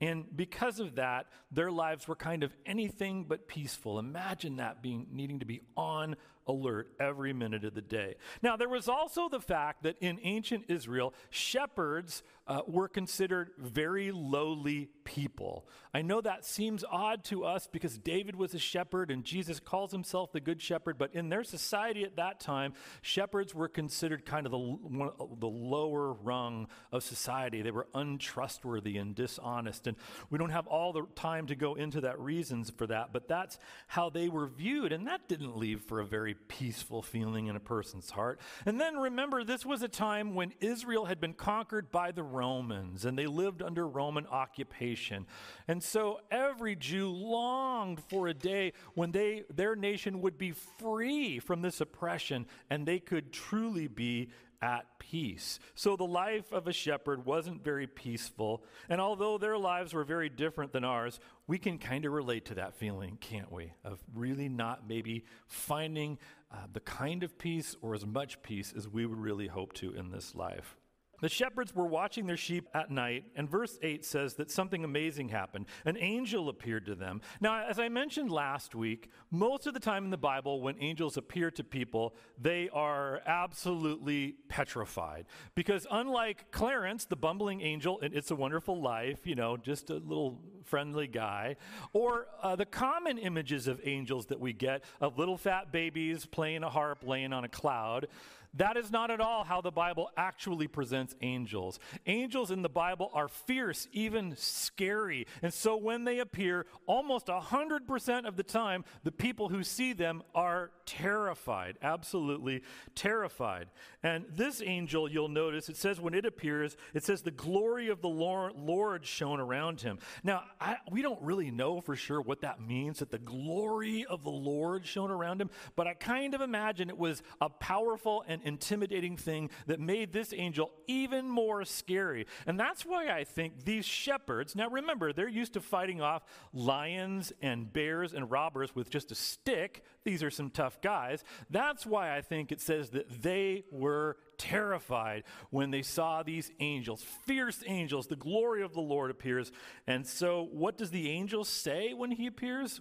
And 0.00 0.24
because 0.34 0.80
of 0.80 0.96
that, 0.96 1.26
their 1.52 1.70
lives 1.70 2.08
were 2.08 2.16
kind 2.16 2.42
of 2.42 2.54
anything 2.66 3.24
but 3.28 3.46
peaceful. 3.46 3.98
Imagine 3.98 4.56
that 4.56 4.82
being 4.82 5.06
needing 5.12 5.38
to 5.38 5.46
be 5.46 5.60
on 5.76 6.16
alert 6.46 6.92
every 7.00 7.32
minute 7.32 7.64
of 7.64 7.74
the 7.74 7.82
day. 7.82 8.16
Now, 8.42 8.56
there 8.56 8.68
was 8.68 8.88
also 8.88 9.28
the 9.28 9.40
fact 9.40 9.82
that 9.84 9.96
in 10.00 10.18
ancient 10.22 10.64
Israel, 10.68 11.14
shepherds 11.30 12.22
uh, 12.46 12.60
were 12.66 12.88
considered 12.88 13.50
very 13.58 14.10
lowly 14.12 14.90
people. 15.04 15.66
I 15.94 16.02
know 16.02 16.20
that 16.20 16.44
seems 16.44 16.84
odd 16.90 17.24
to 17.24 17.44
us 17.44 17.66
because 17.70 17.96
David 17.96 18.36
was 18.36 18.52
a 18.52 18.58
shepherd 18.58 19.10
and 19.10 19.24
Jesus 19.24 19.60
calls 19.60 19.92
himself 19.92 20.32
the 20.32 20.40
good 20.40 20.60
shepherd, 20.60 20.98
but 20.98 21.14
in 21.14 21.30
their 21.30 21.44
society 21.44 22.04
at 22.04 22.16
that 22.16 22.40
time, 22.40 22.74
shepherds 23.00 23.54
were 23.54 23.68
considered 23.68 24.26
kind 24.26 24.44
of 24.44 24.52
the, 24.52 25.10
the 25.38 25.46
lower 25.46 26.12
rung 26.12 26.68
of 26.92 27.02
society. 27.02 27.62
They 27.62 27.70
were 27.70 27.86
untrustworthy 27.94 28.98
and 28.98 29.14
dishonest. 29.14 29.86
And 29.86 29.96
we 30.30 30.38
don't 30.38 30.50
have 30.50 30.66
all 30.66 30.92
the 30.92 31.06
time 31.14 31.46
to 31.46 31.54
go 31.54 31.74
into 31.74 32.02
that 32.02 32.18
reasons 32.20 32.70
for 32.70 32.86
that, 32.88 33.12
but 33.12 33.28
that's 33.28 33.58
how 33.86 34.10
they 34.10 34.28
were 34.28 34.48
viewed. 34.48 34.92
And 34.92 35.06
that 35.06 35.28
didn't 35.28 35.56
leave 35.56 35.80
for 35.80 36.00
a 36.00 36.06
very 36.06 36.33
peaceful 36.34 37.02
feeling 37.02 37.46
in 37.46 37.56
a 37.56 37.60
person's 37.60 38.10
heart. 38.10 38.40
And 38.66 38.80
then 38.80 38.96
remember, 38.96 39.44
this 39.44 39.64
was 39.64 39.82
a 39.82 39.88
time 39.88 40.34
when 40.34 40.52
Israel 40.60 41.06
had 41.06 41.20
been 41.20 41.34
conquered 41.34 41.90
by 41.90 42.12
the 42.12 42.22
Romans 42.22 43.04
and 43.04 43.18
they 43.18 43.26
lived 43.26 43.62
under 43.62 43.86
Roman 43.86 44.26
occupation. 44.26 45.26
And 45.68 45.82
so 45.82 46.20
every 46.30 46.76
Jew 46.76 47.10
longed 47.10 48.00
for 48.08 48.28
a 48.28 48.34
day 48.34 48.72
when 48.94 49.12
they, 49.12 49.44
their 49.54 49.76
nation 49.76 50.20
would 50.20 50.38
be 50.38 50.52
free 50.52 51.38
from 51.38 51.62
this 51.62 51.80
oppression 51.80 52.46
and 52.70 52.86
they 52.86 52.98
could 52.98 53.32
truly 53.32 53.86
be 53.86 54.30
at 54.64 54.86
peace. 54.98 55.58
So 55.74 55.94
the 55.94 56.06
life 56.06 56.50
of 56.50 56.66
a 56.66 56.72
shepherd 56.72 57.26
wasn't 57.26 57.62
very 57.62 57.86
peaceful. 57.86 58.64
And 58.88 58.98
although 58.98 59.36
their 59.36 59.58
lives 59.58 59.92
were 59.92 60.04
very 60.04 60.30
different 60.30 60.72
than 60.72 60.84
ours, 60.84 61.20
we 61.46 61.58
can 61.58 61.76
kind 61.76 62.06
of 62.06 62.12
relate 62.12 62.46
to 62.46 62.54
that 62.54 62.72
feeling, 62.74 63.18
can't 63.20 63.52
we? 63.52 63.74
Of 63.84 64.02
really 64.14 64.48
not 64.48 64.88
maybe 64.88 65.26
finding 65.46 66.18
uh, 66.50 66.56
the 66.72 66.80
kind 66.80 67.22
of 67.22 67.36
peace 67.36 67.76
or 67.82 67.94
as 67.94 68.06
much 68.06 68.42
peace 68.42 68.72
as 68.74 68.88
we 68.88 69.04
would 69.04 69.18
really 69.18 69.48
hope 69.48 69.74
to 69.74 69.92
in 69.92 70.10
this 70.10 70.34
life. 70.34 70.78
The 71.20 71.28
shepherds 71.28 71.74
were 71.74 71.86
watching 71.86 72.26
their 72.26 72.36
sheep 72.36 72.68
at 72.74 72.90
night, 72.90 73.24
and 73.36 73.48
verse 73.48 73.78
8 73.82 74.04
says 74.04 74.34
that 74.34 74.50
something 74.50 74.84
amazing 74.84 75.28
happened. 75.28 75.66
An 75.84 75.96
angel 75.96 76.48
appeared 76.48 76.86
to 76.86 76.94
them. 76.94 77.20
Now, 77.40 77.64
as 77.64 77.78
I 77.78 77.88
mentioned 77.88 78.30
last 78.30 78.74
week, 78.74 79.10
most 79.30 79.66
of 79.66 79.74
the 79.74 79.80
time 79.80 80.04
in 80.04 80.10
the 80.10 80.16
Bible, 80.16 80.60
when 80.60 80.76
angels 80.80 81.16
appear 81.16 81.50
to 81.52 81.64
people, 81.64 82.14
they 82.40 82.68
are 82.70 83.20
absolutely 83.26 84.36
petrified. 84.48 85.26
Because 85.54 85.86
unlike 85.90 86.50
Clarence, 86.50 87.04
the 87.04 87.16
bumbling 87.16 87.60
angel 87.60 87.98
in 88.00 88.14
It's 88.14 88.30
a 88.30 88.36
Wonderful 88.36 88.80
Life, 88.80 89.26
you 89.26 89.34
know, 89.34 89.56
just 89.56 89.90
a 89.90 89.94
little 89.94 90.40
friendly 90.64 91.06
guy, 91.06 91.56
or 91.92 92.26
uh, 92.42 92.56
the 92.56 92.66
common 92.66 93.18
images 93.18 93.68
of 93.68 93.80
angels 93.84 94.26
that 94.26 94.40
we 94.40 94.52
get 94.52 94.84
of 95.00 95.18
little 95.18 95.36
fat 95.36 95.72
babies 95.72 96.26
playing 96.26 96.62
a 96.62 96.70
harp 96.70 97.02
laying 97.06 97.32
on 97.32 97.44
a 97.44 97.48
cloud, 97.48 98.08
that 98.56 98.76
is 98.76 98.90
not 98.90 99.10
at 99.10 99.20
all 99.20 99.44
how 99.44 99.60
the 99.60 99.70
Bible 99.70 100.10
actually 100.16 100.68
presents 100.68 101.14
angels. 101.20 101.78
Angels 102.06 102.50
in 102.50 102.62
the 102.62 102.68
Bible 102.68 103.10
are 103.12 103.28
fierce, 103.28 103.88
even 103.92 104.34
scary. 104.36 105.26
And 105.42 105.52
so 105.52 105.76
when 105.76 106.04
they 106.04 106.20
appear, 106.20 106.66
almost 106.86 107.26
100% 107.26 108.26
of 108.26 108.36
the 108.36 108.42
time, 108.42 108.84
the 109.02 109.12
people 109.12 109.48
who 109.48 109.62
see 109.62 109.92
them 109.92 110.22
are 110.34 110.70
terrified, 110.86 111.78
absolutely 111.82 112.62
terrified. 112.94 113.68
And 114.02 114.24
this 114.30 114.62
angel, 114.64 115.10
you'll 115.10 115.28
notice, 115.28 115.68
it 115.68 115.76
says 115.76 116.00
when 116.00 116.14
it 116.14 116.24
appears, 116.24 116.76
it 116.92 117.04
says 117.04 117.22
the 117.22 117.30
glory 117.30 117.88
of 117.88 118.02
the 118.02 118.08
Lord 118.08 119.04
shone 119.04 119.40
around 119.40 119.80
him. 119.80 119.98
Now, 120.22 120.44
I, 120.60 120.76
we 120.90 121.02
don't 121.02 121.20
really 121.22 121.50
know 121.50 121.80
for 121.80 121.96
sure 121.96 122.20
what 122.20 122.42
that 122.42 122.60
means, 122.60 123.00
that 123.00 123.10
the 123.10 123.18
glory 123.18 124.04
of 124.04 124.22
the 124.22 124.30
Lord 124.30 124.86
shone 124.86 125.10
around 125.10 125.40
him, 125.40 125.50
but 125.74 125.86
I 125.86 125.94
kind 125.94 126.34
of 126.34 126.40
imagine 126.40 126.88
it 126.88 126.98
was 126.98 127.22
a 127.40 127.48
powerful 127.48 128.24
and 128.28 128.43
intimidating 128.44 129.16
thing 129.16 129.50
that 129.66 129.80
made 129.80 130.12
this 130.12 130.32
angel 130.32 130.70
even 130.86 131.28
more 131.28 131.64
scary. 131.64 132.26
And 132.46 132.58
that's 132.58 132.84
why 132.84 133.08
I 133.08 133.24
think 133.24 133.64
these 133.64 133.84
shepherds, 133.84 134.54
now 134.54 134.68
remember, 134.68 135.12
they're 135.12 135.28
used 135.28 135.54
to 135.54 135.60
fighting 135.60 136.00
off 136.00 136.24
lions 136.52 137.32
and 137.42 137.72
bears 137.72 138.12
and 138.12 138.30
robbers 138.30 138.74
with 138.74 138.90
just 138.90 139.10
a 139.10 139.14
stick. 139.14 139.82
These 140.04 140.22
are 140.22 140.30
some 140.30 140.50
tough 140.50 140.80
guys. 140.80 141.24
That's 141.50 141.84
why 141.86 142.16
I 142.16 142.20
think 142.20 142.52
it 142.52 142.60
says 142.60 142.90
that 142.90 143.22
they 143.22 143.64
were 143.70 144.16
terrified 144.38 145.24
when 145.50 145.70
they 145.70 145.82
saw 145.82 146.22
these 146.22 146.50
angels, 146.60 147.02
fierce 147.26 147.62
angels. 147.66 148.06
The 148.06 148.16
glory 148.16 148.62
of 148.62 148.74
the 148.74 148.80
Lord 148.80 149.10
appears. 149.10 149.50
And 149.86 150.06
so, 150.06 150.48
what 150.52 150.76
does 150.76 150.90
the 150.90 151.10
angel 151.10 151.44
say 151.44 151.94
when 151.94 152.10
he 152.10 152.26
appears? 152.26 152.80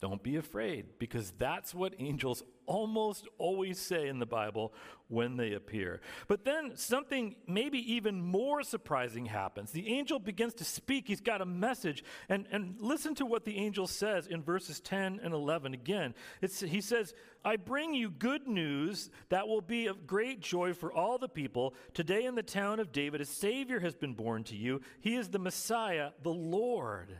Don't 0.00 0.22
be 0.22 0.36
afraid, 0.36 0.98
because 0.98 1.30
that's 1.36 1.74
what 1.74 1.94
angels 1.98 2.42
almost 2.64 3.28
always 3.36 3.78
say 3.78 4.08
in 4.08 4.18
the 4.18 4.24
Bible 4.24 4.72
when 5.08 5.36
they 5.36 5.52
appear. 5.52 6.00
But 6.26 6.46
then 6.46 6.74
something 6.76 7.36
maybe 7.46 7.78
even 7.92 8.22
more 8.22 8.62
surprising 8.62 9.26
happens. 9.26 9.72
The 9.72 9.88
angel 9.88 10.18
begins 10.18 10.54
to 10.54 10.64
speak, 10.64 11.06
he's 11.06 11.20
got 11.20 11.42
a 11.42 11.44
message. 11.44 12.02
And, 12.30 12.46
and 12.50 12.76
listen 12.78 13.14
to 13.16 13.26
what 13.26 13.44
the 13.44 13.58
angel 13.58 13.86
says 13.86 14.26
in 14.26 14.42
verses 14.42 14.80
10 14.80 15.20
and 15.22 15.34
11 15.34 15.74
again. 15.74 16.14
It's, 16.40 16.60
he 16.60 16.80
says, 16.80 17.12
I 17.44 17.56
bring 17.56 17.92
you 17.92 18.08
good 18.08 18.48
news 18.48 19.10
that 19.28 19.48
will 19.48 19.60
be 19.60 19.86
of 19.86 20.06
great 20.06 20.40
joy 20.40 20.72
for 20.72 20.90
all 20.90 21.18
the 21.18 21.28
people. 21.28 21.74
Today 21.92 22.24
in 22.24 22.36
the 22.36 22.42
town 22.42 22.80
of 22.80 22.90
David, 22.90 23.20
a 23.20 23.26
Savior 23.26 23.80
has 23.80 23.94
been 23.94 24.14
born 24.14 24.44
to 24.44 24.56
you. 24.56 24.80
He 25.02 25.16
is 25.16 25.28
the 25.28 25.38
Messiah, 25.38 26.12
the 26.22 26.32
Lord. 26.32 27.14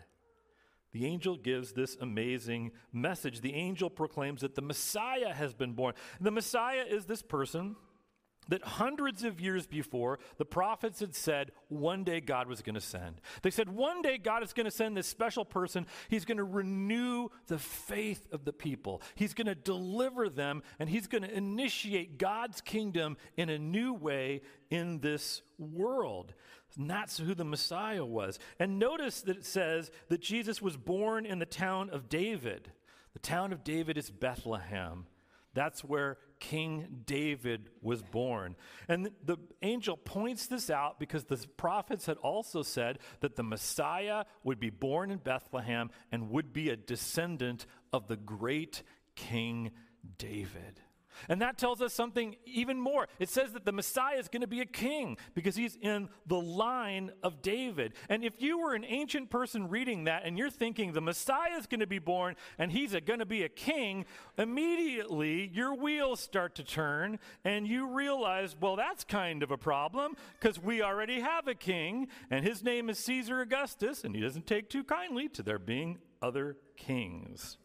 The 0.93 1.07
angel 1.07 1.37
gives 1.37 1.73
this 1.73 1.97
amazing 2.01 2.73
message. 2.93 3.41
The 3.41 3.55
angel 3.55 3.91
proclaims 3.91 4.41
that 4.41 4.55
the 4.55 4.63
Messiah 4.63 5.33
has 5.33 5.55
been 5.55 5.73
born. 5.73 5.95
The 6.21 6.31
Messiah 6.31 6.85
is 6.89 7.07
this 7.07 7.23
person 7.23 7.77
that 8.51 8.63
hundreds 8.63 9.23
of 9.23 9.41
years 9.41 9.67
before, 9.67 10.19
the 10.37 10.45
prophets 10.45 11.01
had 11.01 11.15
said 11.15 11.53
one 11.69 12.05
day 12.05 12.21
God 12.21 12.49
was 12.49 12.63
going 12.63 12.75
to 12.75 12.81
send. 12.81 13.21
They 13.43 13.51
said 13.51 13.69
one 13.69 14.03
day 14.03 14.19
God 14.19 14.43
is 14.43 14.53
going 14.53 14.65
to 14.65 14.71
send 14.71 14.97
this 14.97 15.07
special 15.07 15.45
person. 15.45 15.87
He's 16.09 16.25
going 16.25 16.39
to 16.39 16.45
renew 16.45 17.29
the 17.47 17.59
faith 17.59 18.27
of 18.33 18.45
the 18.45 18.53
people, 18.53 19.03
He's 19.15 19.35
going 19.35 19.47
to 19.47 19.55
deliver 19.55 20.29
them, 20.29 20.63
and 20.79 20.89
He's 20.89 21.07
going 21.07 21.23
to 21.23 21.33
initiate 21.33 22.19
God's 22.19 22.61
kingdom 22.61 23.17
in 23.37 23.49
a 23.49 23.59
new 23.59 23.95
way 23.95 24.43
in 24.69 25.01
this 25.01 25.43
world. 25.59 26.35
That's 26.77 27.19
who 27.19 27.35
the 27.35 27.45
Messiah 27.45 28.05
was. 28.05 28.39
And 28.59 28.79
notice 28.79 29.23
that 29.23 29.37
it 29.37 29.45
says 29.45 29.91
that 30.09 30.21
Jesus 30.21 30.63
was 30.63 30.77
born 30.77 31.27
in 31.27 31.39
the 31.39 31.47
town 31.47 31.91
of 31.91 32.09
David. 32.09 32.73
The 33.13 33.19
town 33.19 33.53
of 33.53 33.65
David 33.65 33.99
is 33.99 34.11
Bethlehem. 34.11 35.07
That's 35.53 35.83
where 35.83 36.19
King 36.39 37.03
David 37.07 37.71
was 37.83 38.03
born. 38.03 38.55
And 38.89 39.11
the 39.25 39.37
angel 39.63 39.97
points 39.97 40.47
this 40.47 40.71
out 40.71 41.01
because 41.01 41.25
the 41.25 41.45
prophets 41.57 42.07
had 42.07 42.19
also 42.19 42.63
said 42.63 43.01
that 43.21 43.35
the 43.35 43.43
Messiah 43.43 44.25
would 44.45 44.61
be 44.61 44.71
born 44.71 45.11
in 45.11 45.19
Bethlehem 45.19 45.91
and 46.13 46.31
would 46.31 46.53
be 46.53 46.71
a 46.71 46.77
descendant 46.77 47.67
of 47.93 48.07
the 48.07 48.17
great 48.17 48.85
King 49.17 49.73
David. 50.19 50.81
And 51.29 51.41
that 51.43 51.59
tells 51.59 51.81
us 51.81 51.93
something 51.93 52.37
even 52.45 52.81
more. 52.81 53.09
It 53.19 53.29
says 53.29 53.53
that 53.53 53.65
the 53.65 53.73
Messiah 53.73 54.19
is 54.19 54.29
going 54.29 54.41
to 54.43 54.47
be 54.47 54.61
a 54.61 54.67
king 54.67 55.17
because 55.35 55.57
he's 55.57 55.77
in 55.81 56.09
the 56.27 56.41
line 56.41 57.13
of 57.23 57.43
David. 57.43 57.95
And 58.09 58.25
if 58.25 58.35
you 58.39 58.59
were 58.59 58.75
an 58.75 58.85
ancient 58.85 59.31
person 59.31 59.69
reading 59.69 60.05
that 60.05 60.25
and 60.25 60.37
you're 60.39 60.51
thinking 60.51 60.93
the 60.93 61.01
Messiah 61.01 61.57
is 61.59 61.67
going 61.67 61.81
to 61.81 61.87
be 61.87 61.99
born 61.99 62.37
and 62.59 62.73
he's 62.73 62.95
going 63.07 63.19
to 63.19 63.27
be 63.27 63.43
a 63.43 63.49
king, 63.49 64.05
immediately 64.39 65.51
your 65.53 65.75
wheels 65.75 66.21
start 66.21 66.55
to 66.57 66.65
turn 66.65 67.19
and 67.45 67.67
you 67.67 67.87
realize, 67.87 68.57
well, 68.61 68.77
that's 68.77 69.05
kind 69.05 69.43
of 69.43 69.51
a 69.51 69.59
problem 69.59 70.15
because 70.39 70.59
we 70.59 70.83
already 70.83 71.21
have 71.21 71.49
a 71.49 71.55
king 71.55 72.09
and 72.31 72.45
his 72.45 72.63
name 72.63 72.91
is 72.91 72.99
Caesar 72.99 73.41
Augustus 73.41 74.05
and 74.05 74.15
he 74.15 74.21
doesn't 74.21 74.47
take 74.47 74.69
too 74.69 74.85
kindly 74.85 75.29
to 75.29 75.43
there 75.43 75.59
being 75.59 75.99
other 76.23 76.57
kings. 76.77 77.57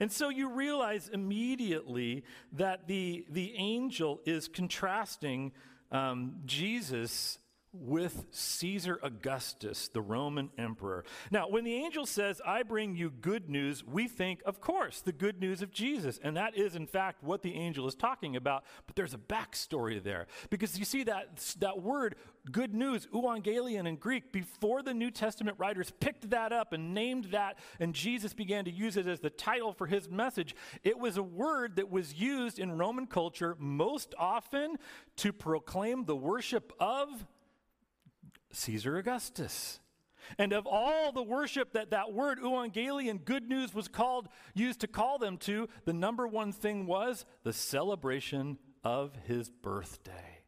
And 0.00 0.10
so 0.10 0.30
you 0.30 0.48
realize 0.48 1.10
immediately 1.12 2.24
that 2.52 2.88
the, 2.88 3.26
the 3.28 3.54
angel 3.56 4.20
is 4.24 4.48
contrasting 4.48 5.52
um, 5.92 6.36
Jesus 6.46 7.38
with 7.72 8.26
Caesar 8.32 8.98
Augustus, 9.02 9.88
the 9.88 10.00
Roman 10.00 10.50
emperor. 10.58 11.04
Now, 11.30 11.48
when 11.48 11.62
the 11.62 11.74
angel 11.74 12.04
says, 12.04 12.40
I 12.44 12.64
bring 12.64 12.96
you 12.96 13.10
good 13.10 13.48
news, 13.48 13.84
we 13.86 14.08
think, 14.08 14.42
of 14.44 14.60
course, 14.60 15.00
the 15.00 15.12
good 15.12 15.40
news 15.40 15.62
of 15.62 15.70
Jesus. 15.70 16.18
And 16.22 16.36
that 16.36 16.56
is, 16.56 16.74
in 16.74 16.88
fact, 16.88 17.22
what 17.22 17.42
the 17.42 17.54
angel 17.54 17.86
is 17.86 17.94
talking 17.94 18.34
about. 18.34 18.64
But 18.86 18.96
there's 18.96 19.14
a 19.14 19.18
backstory 19.18 20.02
there. 20.02 20.26
Because 20.50 20.76
you 20.78 20.84
see 20.84 21.04
that, 21.04 21.54
that 21.60 21.80
word, 21.80 22.16
good 22.50 22.74
news, 22.74 23.06
euangelion 23.14 23.86
in 23.86 23.96
Greek, 23.96 24.32
before 24.32 24.82
the 24.82 24.94
New 24.94 25.12
Testament 25.12 25.56
writers 25.60 25.92
picked 26.00 26.30
that 26.30 26.52
up 26.52 26.72
and 26.72 26.92
named 26.92 27.26
that, 27.26 27.58
and 27.78 27.94
Jesus 27.94 28.34
began 28.34 28.64
to 28.64 28.70
use 28.72 28.96
it 28.96 29.06
as 29.06 29.20
the 29.20 29.30
title 29.30 29.72
for 29.72 29.86
his 29.86 30.10
message, 30.10 30.56
it 30.82 30.98
was 30.98 31.16
a 31.16 31.22
word 31.22 31.76
that 31.76 31.88
was 31.88 32.14
used 32.14 32.58
in 32.58 32.76
Roman 32.76 33.06
culture 33.06 33.56
most 33.60 34.12
often 34.18 34.76
to 35.16 35.32
proclaim 35.32 36.04
the 36.04 36.16
worship 36.16 36.72
of 36.80 37.08
Caesar 38.52 38.96
Augustus. 38.96 39.80
And 40.38 40.52
of 40.52 40.66
all 40.66 41.12
the 41.12 41.22
worship 41.22 41.72
that 41.72 41.90
that 41.90 42.12
word 42.12 42.38
euangelion, 42.40 43.24
good 43.24 43.48
news, 43.48 43.74
was 43.74 43.88
called, 43.88 44.28
used 44.54 44.80
to 44.80 44.86
call 44.86 45.18
them 45.18 45.36
to, 45.38 45.68
the 45.84 45.92
number 45.92 46.26
one 46.26 46.52
thing 46.52 46.86
was 46.86 47.24
the 47.42 47.52
celebration 47.52 48.58
of 48.84 49.14
his 49.26 49.50
birthday. 49.50 50.40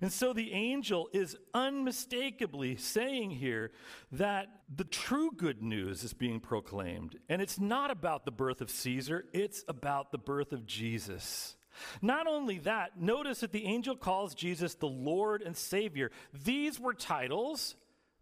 And 0.00 0.12
so 0.12 0.32
the 0.32 0.52
angel 0.52 1.08
is 1.12 1.36
unmistakably 1.54 2.74
saying 2.74 3.30
here 3.30 3.70
that 4.10 4.48
the 4.74 4.84
true 4.84 5.30
good 5.36 5.62
news 5.62 6.02
is 6.02 6.12
being 6.12 6.40
proclaimed. 6.40 7.16
And 7.28 7.40
it's 7.40 7.60
not 7.60 7.92
about 7.92 8.24
the 8.24 8.32
birth 8.32 8.60
of 8.60 8.68
Caesar, 8.68 9.26
it's 9.32 9.64
about 9.68 10.10
the 10.10 10.18
birth 10.18 10.52
of 10.52 10.66
Jesus. 10.66 11.56
Not 12.00 12.26
only 12.26 12.58
that, 12.60 13.00
notice 13.00 13.40
that 13.40 13.52
the 13.52 13.66
angel 13.66 13.96
calls 13.96 14.34
Jesus 14.34 14.74
the 14.74 14.88
Lord 14.88 15.42
and 15.42 15.56
Savior. 15.56 16.10
These 16.44 16.80
were 16.80 16.94
titles 16.94 17.76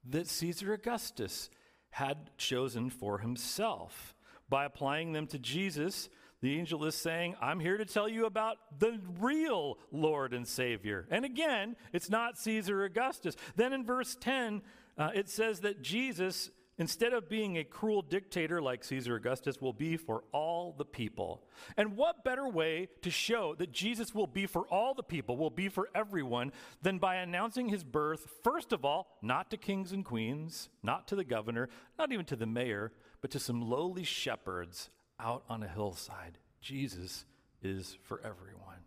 that 0.08 0.26
Caesar 0.26 0.72
Augustus 0.72 1.50
had 1.90 2.36
chosen 2.36 2.90
for 2.90 3.18
himself. 3.18 4.14
By 4.48 4.64
applying 4.64 5.12
them 5.12 5.26
to 5.28 5.38
Jesus, 5.38 6.08
the 6.40 6.58
angel 6.58 6.84
is 6.84 6.94
saying, 6.94 7.36
I'm 7.40 7.60
here 7.60 7.76
to 7.76 7.84
tell 7.84 8.08
you 8.08 8.26
about 8.26 8.56
the 8.78 8.98
real 9.20 9.78
Lord 9.92 10.32
and 10.32 10.46
Savior. 10.46 11.06
And 11.10 11.24
again, 11.24 11.76
it's 11.92 12.08
not 12.08 12.38
Caesar 12.38 12.84
Augustus. 12.84 13.36
Then 13.56 13.72
in 13.72 13.84
verse 13.84 14.16
10, 14.18 14.62
uh, 14.96 15.10
it 15.14 15.28
says 15.28 15.60
that 15.60 15.82
Jesus 15.82 16.50
instead 16.80 17.12
of 17.12 17.28
being 17.28 17.58
a 17.58 17.64
cruel 17.64 18.00
dictator 18.00 18.60
like 18.60 18.82
Caesar 18.82 19.14
Augustus, 19.14 19.60
will 19.60 19.74
be 19.74 19.96
for 19.96 20.24
all 20.32 20.74
the 20.76 20.84
people. 20.84 21.44
And 21.76 21.96
what 21.96 22.24
better 22.24 22.48
way 22.48 22.88
to 23.02 23.10
show 23.10 23.54
that 23.56 23.70
Jesus 23.70 24.14
will 24.14 24.26
be 24.26 24.46
for 24.46 24.62
all 24.68 24.94
the 24.94 25.02
people, 25.02 25.36
will 25.36 25.50
be 25.50 25.68
for 25.68 25.90
everyone, 25.94 26.52
than 26.80 26.98
by 26.98 27.16
announcing 27.16 27.68
his 27.68 27.84
birth, 27.84 28.26
first 28.42 28.72
of 28.72 28.84
all, 28.84 29.18
not 29.20 29.50
to 29.50 29.58
kings 29.58 29.92
and 29.92 30.04
queens, 30.04 30.70
not 30.82 31.06
to 31.08 31.16
the 31.16 31.22
governor, 31.22 31.68
not 31.98 32.10
even 32.10 32.24
to 32.24 32.36
the 32.36 32.46
mayor, 32.46 32.92
but 33.20 33.30
to 33.30 33.38
some 33.38 33.60
lowly 33.60 34.02
shepherds 34.02 34.88
out 35.20 35.44
on 35.48 35.62
a 35.62 35.68
hillside. 35.68 36.38
Jesus 36.62 37.26
is 37.62 37.98
for 38.02 38.20
everyone. 38.24 38.84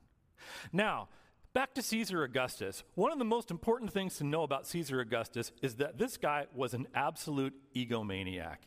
Now, 0.72 1.10
Back 1.54 1.76
to 1.76 1.84
Caesar 1.84 2.24
Augustus. 2.24 2.84
One 2.96 3.12
of 3.12 3.20
the 3.20 3.26
most 3.26 3.52
important 3.52 3.94
things 3.94 4.18
to 4.18 4.24
know 4.24 4.42
about 4.42 4.66
Caesar 4.66 5.00
Augustus 5.02 5.52
is 5.62 5.76
that 5.76 6.00
this 6.00 6.18
guy 6.18 6.48
was 6.56 6.74
an 6.74 6.88
absolute 6.96 7.54
egomaniac. 7.76 8.58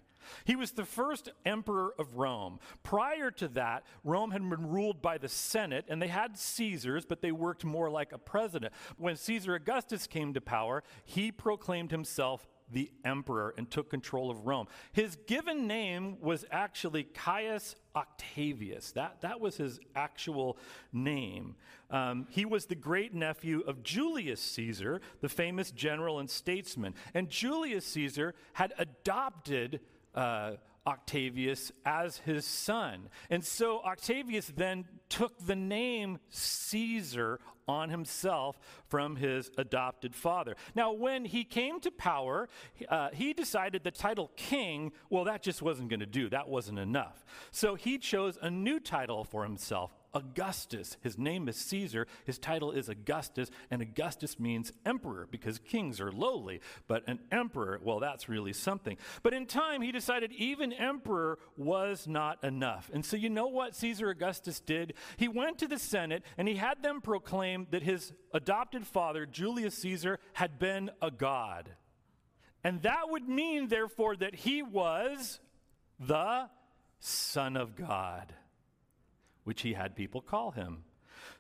He 0.44 0.54
was 0.54 0.70
the 0.70 0.84
first 0.84 1.30
emperor 1.44 1.94
of 1.98 2.14
Rome. 2.14 2.60
Prior 2.84 3.32
to 3.32 3.48
that, 3.48 3.84
Rome 4.04 4.30
had 4.30 4.48
been 4.48 4.68
ruled 4.68 5.02
by 5.02 5.18
the 5.18 5.28
Senate, 5.28 5.84
and 5.88 6.00
they 6.00 6.06
had 6.06 6.38
Caesars, 6.38 7.04
but 7.04 7.22
they 7.22 7.32
worked 7.32 7.64
more 7.64 7.90
like 7.90 8.12
a 8.12 8.18
president. 8.18 8.72
When 8.98 9.16
Caesar 9.16 9.56
Augustus 9.56 10.06
came 10.06 10.32
to 10.34 10.40
power, 10.40 10.84
he 11.04 11.32
proclaimed 11.32 11.90
himself 11.90 12.46
the 12.70 12.90
emperor 13.04 13.54
and 13.56 13.70
took 13.70 13.90
control 13.90 14.30
of 14.30 14.46
Rome. 14.46 14.66
His 14.92 15.16
given 15.26 15.66
name 15.66 16.18
was 16.20 16.44
actually 16.50 17.04
Caius 17.04 17.76
Octavius. 17.94 18.92
That, 18.92 19.20
that 19.22 19.40
was 19.40 19.56
his 19.56 19.78
actual 19.94 20.58
name. 20.92 21.56
Um, 21.90 22.26
he 22.30 22.44
was 22.44 22.66
the 22.66 22.74
great 22.74 23.14
nephew 23.14 23.60
of 23.60 23.82
Julius 23.82 24.40
Caesar, 24.40 25.00
the 25.20 25.28
famous 25.28 25.70
general 25.70 26.18
and 26.18 26.28
statesman. 26.28 26.94
And 27.14 27.30
Julius 27.30 27.86
Caesar 27.86 28.34
had 28.54 28.74
adopted 28.78 29.80
uh, 30.14 30.52
Octavius 30.86 31.72
as 31.84 32.18
his 32.18 32.44
son. 32.44 33.08
And 33.30 33.44
so 33.44 33.80
Octavius 33.80 34.52
then 34.54 34.84
took 35.08 35.38
the 35.38 35.56
name 35.56 36.18
Caesar 36.30 37.40
on 37.68 37.90
himself 37.90 38.58
from 38.88 39.16
his 39.16 39.50
adopted 39.58 40.14
father. 40.14 40.56
Now, 40.74 40.92
when 40.92 41.24
he 41.24 41.44
came 41.44 41.80
to 41.80 41.90
power, 41.90 42.48
uh, 42.88 43.08
he 43.12 43.32
decided 43.32 43.82
the 43.82 43.90
title 43.90 44.30
king, 44.36 44.92
well, 45.10 45.24
that 45.24 45.42
just 45.42 45.62
wasn't 45.62 45.88
going 45.88 46.00
to 46.00 46.06
do. 46.06 46.28
That 46.28 46.48
wasn't 46.48 46.78
enough. 46.78 47.24
So 47.50 47.74
he 47.74 47.98
chose 47.98 48.38
a 48.40 48.50
new 48.50 48.78
title 48.78 49.24
for 49.24 49.42
himself, 49.42 49.90
Augustus. 50.16 50.96
His 51.02 51.18
name 51.18 51.46
is 51.46 51.56
Caesar. 51.56 52.06
His 52.24 52.38
title 52.38 52.72
is 52.72 52.88
Augustus, 52.88 53.50
and 53.70 53.82
Augustus 53.82 54.40
means 54.40 54.72
emperor 54.86 55.28
because 55.30 55.58
kings 55.58 56.00
are 56.00 56.10
lowly. 56.10 56.60
But 56.88 57.06
an 57.06 57.18
emperor, 57.30 57.78
well, 57.84 58.00
that's 58.00 58.26
really 58.26 58.54
something. 58.54 58.96
But 59.22 59.34
in 59.34 59.44
time, 59.44 59.82
he 59.82 59.92
decided 59.92 60.32
even 60.32 60.72
emperor 60.72 61.38
was 61.58 62.08
not 62.08 62.42
enough. 62.42 62.90
And 62.94 63.04
so, 63.04 63.18
you 63.18 63.28
know 63.28 63.48
what 63.48 63.76
Caesar 63.76 64.08
Augustus 64.08 64.58
did? 64.58 64.94
He 65.18 65.28
went 65.28 65.58
to 65.58 65.68
the 65.68 65.78
Senate 65.78 66.22
and 66.38 66.48
he 66.48 66.54
had 66.54 66.82
them 66.82 67.02
proclaim 67.02 67.66
that 67.70 67.82
his 67.82 68.14
adopted 68.32 68.86
father, 68.86 69.26
Julius 69.26 69.74
Caesar, 69.74 70.18
had 70.32 70.58
been 70.58 70.90
a 71.02 71.10
god. 71.10 71.72
And 72.64 72.80
that 72.82 73.10
would 73.10 73.28
mean, 73.28 73.68
therefore, 73.68 74.16
that 74.16 74.34
he 74.34 74.62
was 74.62 75.40
the 76.00 76.48
Son 77.00 77.58
of 77.58 77.76
God 77.76 78.32
which 79.46 79.62
he 79.62 79.74
had 79.74 79.94
people 79.94 80.20
call 80.20 80.50
him. 80.50 80.82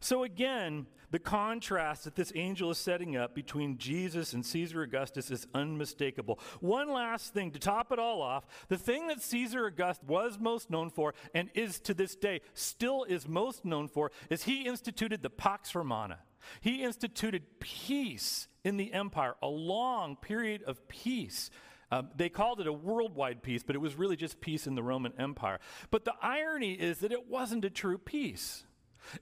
So 0.00 0.22
again, 0.22 0.86
the 1.10 1.18
contrast 1.18 2.04
that 2.04 2.14
this 2.14 2.32
angel 2.34 2.70
is 2.70 2.78
setting 2.78 3.16
up 3.16 3.34
between 3.34 3.78
Jesus 3.78 4.32
and 4.32 4.44
Caesar 4.44 4.82
Augustus 4.82 5.30
is 5.30 5.46
unmistakable. 5.54 6.38
One 6.60 6.92
last 6.92 7.32
thing 7.32 7.50
to 7.52 7.58
top 7.58 7.92
it 7.92 7.98
all 7.98 8.22
off 8.22 8.46
the 8.68 8.76
thing 8.76 9.08
that 9.08 9.22
Caesar 9.22 9.66
Augustus 9.66 10.06
was 10.06 10.38
most 10.38 10.70
known 10.70 10.90
for 10.90 11.14
and 11.34 11.50
is 11.54 11.80
to 11.80 11.94
this 11.94 12.14
day 12.16 12.40
still 12.54 13.04
is 13.04 13.28
most 13.28 13.64
known 13.64 13.88
for 13.88 14.10
is 14.30 14.44
he 14.44 14.66
instituted 14.66 15.22
the 15.22 15.30
Pax 15.30 15.74
Romana. 15.74 16.18
He 16.60 16.84
instituted 16.84 17.58
peace 17.58 18.46
in 18.64 18.76
the 18.76 18.92
empire, 18.92 19.34
a 19.42 19.48
long 19.48 20.16
period 20.16 20.62
of 20.62 20.86
peace. 20.88 21.50
Um, 21.90 22.08
they 22.16 22.28
called 22.28 22.60
it 22.60 22.66
a 22.66 22.72
worldwide 22.72 23.42
peace, 23.42 23.62
but 23.62 23.76
it 23.76 23.78
was 23.78 23.94
really 23.94 24.16
just 24.16 24.40
peace 24.40 24.66
in 24.66 24.74
the 24.74 24.82
Roman 24.82 25.12
Empire. 25.18 25.60
But 25.90 26.04
the 26.04 26.14
irony 26.20 26.72
is 26.72 26.98
that 26.98 27.12
it 27.12 27.28
wasn't 27.28 27.64
a 27.64 27.70
true 27.70 27.98
peace. 27.98 28.64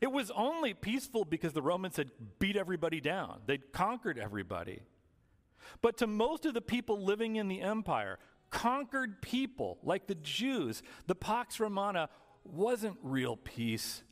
It 0.00 0.10
was 0.10 0.30
only 0.30 0.72
peaceful 0.72 1.24
because 1.26 1.52
the 1.52 1.60
Romans 1.60 1.96
had 1.96 2.10
beat 2.38 2.56
everybody 2.56 3.00
down, 3.00 3.40
they'd 3.46 3.72
conquered 3.72 4.18
everybody. 4.18 4.80
But 5.82 5.98
to 5.98 6.06
most 6.06 6.46
of 6.46 6.54
the 6.54 6.60
people 6.60 7.02
living 7.02 7.36
in 7.36 7.48
the 7.48 7.60
empire, 7.60 8.18
conquered 8.50 9.20
people 9.22 9.78
like 9.82 10.06
the 10.06 10.14
Jews, 10.14 10.82
the 11.06 11.14
Pax 11.14 11.58
Romana 11.58 12.08
wasn't 12.44 12.96
real 13.02 13.36
peace 13.36 14.02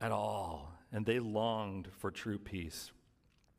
at 0.00 0.12
all, 0.12 0.72
and 0.92 1.06
they 1.06 1.18
longed 1.20 1.88
for 1.98 2.10
true 2.10 2.38
peace. 2.38 2.90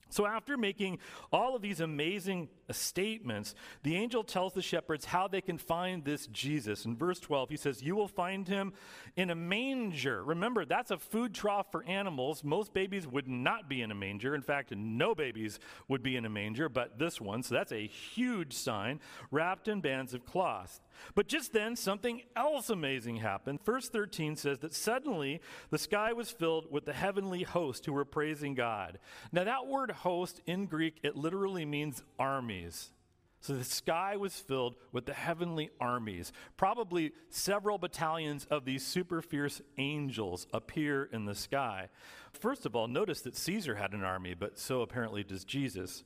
So, 0.10 0.26
after 0.26 0.58
making 0.58 1.00
all 1.32 1.56
of 1.56 1.62
these 1.62 1.80
amazing 1.80 2.50
statements, 2.72 3.56
the 3.84 3.96
angel 3.96 4.24
tells 4.24 4.54
the 4.54 4.62
shepherds 4.62 5.06
how 5.06 5.28
they 5.28 5.42
can 5.42 5.58
find 5.58 6.04
this 6.04 6.28
Jesus. 6.28 6.86
In 6.86 6.96
verse 6.96 7.20
12, 7.20 7.50
he 7.50 7.58
says, 7.58 7.82
You 7.82 7.96
will 7.96 8.08
find 8.08 8.48
him 8.48 8.74
in 9.16 9.30
a 9.30 9.36
manger. 9.36 10.24
Remember, 10.24 10.66
that's 10.66 10.92
a 10.92 10.98
food 10.98 11.34
trough 11.34 11.72
for 11.72 11.84
animals. 11.84 12.44
Most 12.44 12.74
babies 12.74 13.08
would 13.08 13.28
not 13.28 13.70
be 13.70 13.82
in 13.82 13.92
a 13.92 13.96
manger. 13.96 14.36
In 14.36 14.42
fact, 14.42 14.72
no 14.76 15.14
babies 15.14 15.60
would 15.88 16.04
be 16.04 16.16
in 16.16 16.26
a 16.26 16.30
manger, 16.30 16.70
but 16.70 16.98
this 17.00 17.20
one. 17.20 17.44
So, 17.44 17.56
that's 17.56 17.72
a 17.72 17.88
huge 17.88 18.54
sign, 18.54 19.00
wrapped 19.32 19.68
in 19.68 19.82
bands 19.82 20.14
of 20.14 20.26
cloth. 20.26 20.82
But 21.16 21.28
just 21.28 21.54
then, 21.54 21.76
something 21.76 22.22
else 22.36 22.70
amazing 22.70 23.18
happened. 23.18 23.64
Verse 23.64 23.90
13 23.90 24.36
says 24.36 24.60
that 24.60 24.74
suddenly 24.74 25.42
the 25.70 25.78
sky 25.78 26.14
was 26.14 26.32
filled 26.32 26.72
with 26.72 26.86
the 26.86 26.94
heavenly 26.94 27.44
host 27.44 27.86
who 27.86 27.94
were 27.94 28.06
praising 28.06 28.56
God. 28.56 29.00
Now, 29.32 29.44
that 29.44 29.68
word 29.68 29.92
host 29.98 30.42
in 30.46 30.66
Greek, 30.66 31.00
it 31.04 31.16
literally 31.16 31.66
means 31.66 32.04
armies. 32.18 32.92
So 33.40 33.54
the 33.54 33.64
sky 33.64 34.18
was 34.18 34.36
filled 34.36 34.76
with 34.92 35.06
the 35.06 35.14
heavenly 35.14 35.70
armies. 35.80 36.32
Probably 36.58 37.12
several 37.30 37.78
battalions 37.78 38.46
of 38.50 38.66
these 38.66 38.86
super 38.86 39.22
fierce 39.22 39.62
angels 39.78 40.48
appear 40.54 41.04
in 41.04 41.26
the 41.26 41.36
sky. 41.36 41.90
First 42.34 42.66
of 42.66 42.76
all, 42.76 42.88
notice 42.88 43.22
that 43.22 43.36
Caesar 43.36 43.76
had 43.76 43.94
an 43.94 44.04
army, 44.04 44.34
but 44.34 44.58
so 44.58 44.82
apparently 44.82 45.24
does 45.24 45.46
Jesus. 45.46 46.04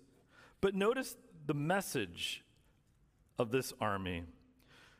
But 0.60 0.76
notice 0.76 1.16
the 1.46 1.54
message 1.54 2.44
of 3.40 3.52
this 3.52 3.74
army. 3.80 4.24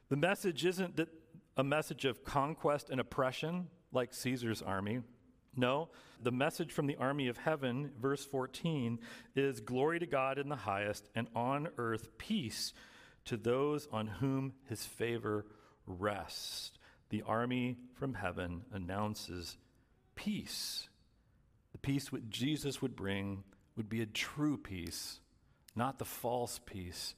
The 0.10 0.16
message 0.16 0.66
isn't 0.66 0.96
that 0.96 1.10
a 1.58 1.64
message 1.64 2.06
of 2.06 2.24
conquest 2.24 2.90
and 2.90 3.00
oppression 3.00 3.68
like 3.92 4.14
Caesar's 4.14 4.62
army. 4.62 5.02
No, 5.56 5.90
the 6.22 6.32
message 6.32 6.72
from 6.72 6.88
the 6.88 6.96
army 6.96 7.28
of 7.28 7.38
heaven, 7.38 7.92
verse 8.00 8.26
14, 8.26 9.00
is 9.36 9.60
glory 9.60 10.00
to 10.00 10.06
God 10.06 10.38
in 10.38 10.50
the 10.50 10.56
highest, 10.56 11.10
and 11.14 11.28
on 11.36 11.68
earth 11.78 12.18
peace 12.18 12.74
to 13.26 13.38
those 13.38 13.88
on 13.92 14.08
whom 14.08 14.54
his 14.70 14.86
favor 14.86 15.46
rests. 15.86 16.72
The 17.10 17.24
army 17.24 17.78
from 17.96 18.14
heaven 18.14 18.62
announces 18.72 19.58
peace. 20.16 20.88
The 21.74 21.78
peace 21.78 22.12
which 22.12 22.30
Jesus 22.30 22.82
would 22.82 22.96
bring 22.96 23.44
would 23.76 23.90
be 23.90 24.02
a 24.02 24.06
true 24.06 24.58
peace, 24.58 25.20
not 25.76 26.00
the 26.00 26.06
false 26.06 26.60
peace 26.66 27.16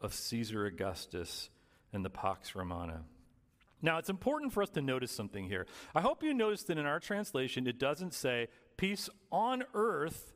of 0.00 0.14
Caesar 0.14 0.64
Augustus 0.66 1.50
and 1.92 2.04
the 2.04 2.10
Pax 2.10 2.54
Romana. 2.54 3.02
Now, 3.84 3.98
it's 3.98 4.08
important 4.08 4.50
for 4.54 4.62
us 4.62 4.70
to 4.70 4.80
notice 4.80 5.12
something 5.12 5.44
here. 5.44 5.66
I 5.94 6.00
hope 6.00 6.22
you 6.22 6.32
noticed 6.32 6.68
that 6.68 6.78
in 6.78 6.86
our 6.86 6.98
translation, 6.98 7.66
it 7.66 7.78
doesn't 7.78 8.14
say 8.14 8.48
peace 8.78 9.10
on 9.30 9.62
earth 9.74 10.32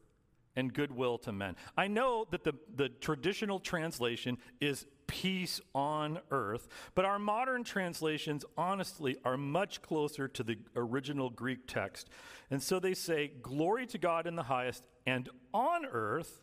and 0.55 0.71
goodwill 0.75 1.17
to 1.19 1.33
men. 1.33 1.57
I 1.75 1.89
know 1.89 2.27
that 2.31 2.45
the, 2.45 2.53
the 2.77 2.91
traditional 2.91 3.59
translation 3.59 4.37
is 4.61 4.85
peace 5.07 5.63
on 5.75 6.19
earth, 6.31 6.69
but 6.95 7.07
our 7.07 7.19
modern 7.19 7.65
translations, 7.65 8.45
honestly, 8.59 9.17
are 9.25 9.39
much 9.39 9.81
closer 9.81 10.29
to 10.29 10.43
the 10.43 10.59
original 10.77 11.31
Greek 11.31 11.67
text. 11.67 12.11
And 12.51 12.63
so 12.63 12.79
they 12.79 12.93
say, 12.93 13.33
Glory 13.41 13.87
to 13.87 13.97
God 13.97 14.27
in 14.27 14.37
the 14.37 14.43
highest, 14.43 14.85
and 15.07 15.27
on 15.55 15.87
earth, 15.87 16.43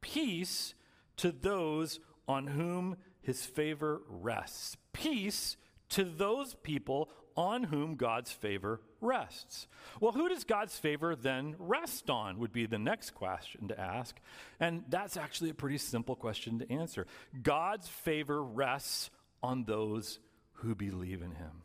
peace 0.00 0.74
to 1.18 1.32
those 1.32 2.00
on 2.26 2.46
whom 2.46 2.96
his 3.20 3.44
favor 3.44 4.00
rests. 4.08 4.78
Peace 4.94 5.58
to 5.90 6.04
those 6.04 6.54
people 6.54 7.10
on 7.36 7.64
whom 7.64 7.96
God's 7.96 8.32
favor 8.32 8.80
rests. 9.00 9.68
Well, 10.00 10.12
who 10.12 10.28
does 10.28 10.44
God's 10.44 10.78
favor 10.78 11.14
then 11.14 11.54
rest 11.58 12.08
on? 12.08 12.38
Would 12.38 12.52
be 12.52 12.66
the 12.66 12.78
next 12.78 13.10
question 13.10 13.68
to 13.68 13.78
ask. 13.78 14.16
And 14.58 14.84
that's 14.88 15.16
actually 15.16 15.50
a 15.50 15.54
pretty 15.54 15.78
simple 15.78 16.16
question 16.16 16.58
to 16.60 16.72
answer. 16.72 17.06
God's 17.42 17.88
favor 17.88 18.42
rests 18.42 19.10
on 19.42 19.64
those 19.64 20.18
who 20.54 20.74
believe 20.74 21.20
in 21.20 21.32
him. 21.32 21.62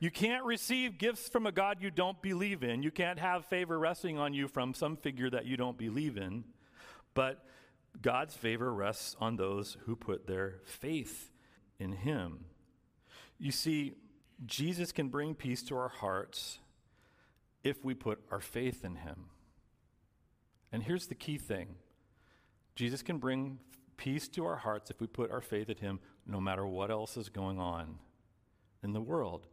You 0.00 0.10
can't 0.10 0.44
receive 0.44 0.98
gifts 0.98 1.28
from 1.28 1.46
a 1.46 1.52
God 1.52 1.78
you 1.80 1.90
don't 1.90 2.20
believe 2.20 2.62
in. 2.62 2.82
You 2.82 2.90
can't 2.90 3.18
have 3.18 3.46
favor 3.46 3.78
resting 3.78 4.18
on 4.18 4.34
you 4.34 4.46
from 4.46 4.74
some 4.74 4.96
figure 4.96 5.30
that 5.30 5.46
you 5.46 5.56
don't 5.56 5.78
believe 5.78 6.18
in. 6.18 6.44
But 7.14 7.44
God's 8.00 8.34
favor 8.34 8.72
rests 8.72 9.16
on 9.18 9.36
those 9.36 9.78
who 9.86 9.96
put 9.96 10.26
their 10.26 10.60
faith 10.66 11.32
in 11.78 11.92
him. 11.92 12.44
You 13.38 13.52
see, 13.52 13.94
Jesus 14.46 14.92
can 14.92 15.08
bring 15.08 15.34
peace 15.34 15.62
to 15.64 15.76
our 15.76 15.88
hearts 15.88 16.58
if 17.62 17.84
we 17.84 17.94
put 17.94 18.20
our 18.30 18.40
faith 18.40 18.84
in 18.84 18.96
him. 18.96 19.26
And 20.72 20.82
here's 20.82 21.06
the 21.06 21.14
key 21.14 21.38
thing 21.38 21.76
Jesus 22.74 23.02
can 23.02 23.18
bring 23.18 23.58
peace 23.96 24.28
to 24.28 24.44
our 24.44 24.56
hearts 24.56 24.90
if 24.90 25.00
we 25.00 25.06
put 25.06 25.30
our 25.30 25.40
faith 25.40 25.68
in 25.68 25.76
him, 25.76 26.00
no 26.26 26.40
matter 26.40 26.66
what 26.66 26.90
else 26.90 27.16
is 27.16 27.28
going 27.28 27.58
on 27.58 27.98
in 28.82 28.92
the 28.92 29.00
world. 29.00 29.46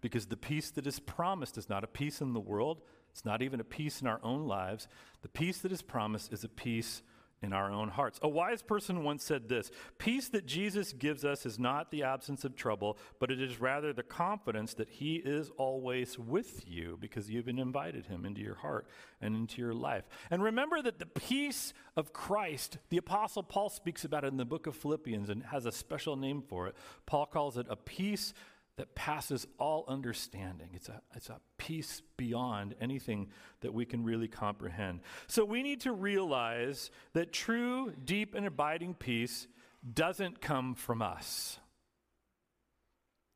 Because 0.00 0.26
the 0.26 0.36
peace 0.36 0.70
that 0.70 0.86
is 0.86 0.98
promised 0.98 1.58
is 1.58 1.68
not 1.68 1.84
a 1.84 1.88
peace 1.88 2.20
in 2.20 2.32
the 2.32 2.40
world, 2.40 2.80
it's 3.10 3.24
not 3.24 3.42
even 3.42 3.60
a 3.60 3.64
peace 3.64 4.00
in 4.00 4.06
our 4.06 4.20
own 4.22 4.46
lives. 4.46 4.88
The 5.22 5.28
peace 5.28 5.58
that 5.58 5.72
is 5.72 5.82
promised 5.82 6.32
is 6.32 6.44
a 6.44 6.48
peace 6.48 7.02
in 7.42 7.52
our 7.52 7.70
own 7.70 7.88
hearts. 7.88 8.18
A 8.22 8.28
wise 8.28 8.60
person 8.62 9.02
once 9.02 9.24
said 9.24 9.48
this 9.48 9.70
Peace 9.98 10.28
that 10.28 10.46
Jesus 10.46 10.92
gives 10.92 11.24
us 11.24 11.46
is 11.46 11.58
not 11.58 11.90
the 11.90 12.02
absence 12.02 12.44
of 12.44 12.54
trouble, 12.54 12.98
but 13.18 13.30
it 13.30 13.40
is 13.40 13.60
rather 13.60 13.92
the 13.92 14.02
confidence 14.02 14.74
that 14.74 14.88
He 14.88 15.16
is 15.16 15.50
always 15.56 16.18
with 16.18 16.68
you 16.68 16.98
because 17.00 17.30
you've 17.30 17.48
invited 17.48 18.06
Him 18.06 18.24
into 18.24 18.40
your 18.40 18.56
heart 18.56 18.86
and 19.20 19.34
into 19.34 19.60
your 19.60 19.74
life. 19.74 20.04
And 20.30 20.42
remember 20.42 20.82
that 20.82 20.98
the 20.98 21.06
peace 21.06 21.72
of 21.96 22.12
Christ, 22.12 22.78
the 22.90 22.98
Apostle 22.98 23.42
Paul 23.42 23.70
speaks 23.70 24.04
about 24.04 24.24
it 24.24 24.28
in 24.28 24.36
the 24.36 24.44
book 24.44 24.66
of 24.66 24.76
Philippians 24.76 25.30
and 25.30 25.44
has 25.44 25.66
a 25.66 25.72
special 25.72 26.16
name 26.16 26.42
for 26.42 26.68
it. 26.68 26.76
Paul 27.06 27.26
calls 27.26 27.56
it 27.56 27.66
a 27.68 27.76
peace 27.76 28.34
that 28.80 28.94
passes 28.94 29.46
all 29.58 29.84
understanding. 29.88 30.70
It's 30.72 30.88
a, 30.88 31.02
it's 31.14 31.28
a 31.28 31.38
peace 31.58 32.00
beyond 32.16 32.74
anything 32.80 33.28
that 33.60 33.74
we 33.74 33.84
can 33.84 34.02
really 34.04 34.26
comprehend. 34.26 35.00
So 35.26 35.44
we 35.44 35.62
need 35.62 35.82
to 35.82 35.92
realize 35.92 36.90
that 37.12 37.30
true, 37.30 37.92
deep, 38.02 38.34
and 38.34 38.46
abiding 38.46 38.94
peace 38.94 39.48
doesn't 39.92 40.40
come 40.40 40.74
from 40.74 41.02
us. 41.02 41.58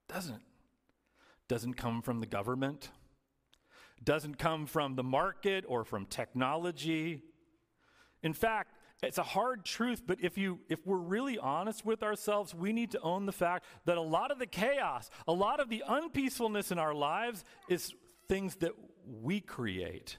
Doesn't. 0.08 0.40
Doesn't 1.46 1.74
come 1.74 2.00
from 2.00 2.20
the 2.20 2.26
government. 2.26 2.88
Doesn't 4.02 4.38
come 4.38 4.64
from 4.64 4.96
the 4.96 5.04
market 5.04 5.66
or 5.68 5.84
from 5.84 6.06
technology. 6.06 7.20
In 8.22 8.32
fact, 8.32 8.70
it's 9.02 9.18
a 9.18 9.22
hard 9.22 9.64
truth, 9.64 10.02
but 10.06 10.18
if 10.22 10.38
you 10.38 10.60
if 10.68 10.86
we're 10.86 10.96
really 10.96 11.38
honest 11.38 11.84
with 11.84 12.02
ourselves, 12.02 12.54
we 12.54 12.72
need 12.72 12.92
to 12.92 13.00
own 13.00 13.26
the 13.26 13.32
fact 13.32 13.64
that 13.84 13.98
a 13.98 14.02
lot 14.02 14.30
of 14.30 14.38
the 14.38 14.46
chaos, 14.46 15.10
a 15.26 15.32
lot 15.32 15.60
of 15.60 15.68
the 15.68 15.82
unpeacefulness 15.86 16.70
in 16.70 16.78
our 16.78 16.94
lives 16.94 17.44
is 17.68 17.92
things 18.28 18.56
that 18.56 18.72
we 19.06 19.40
create. 19.40 20.18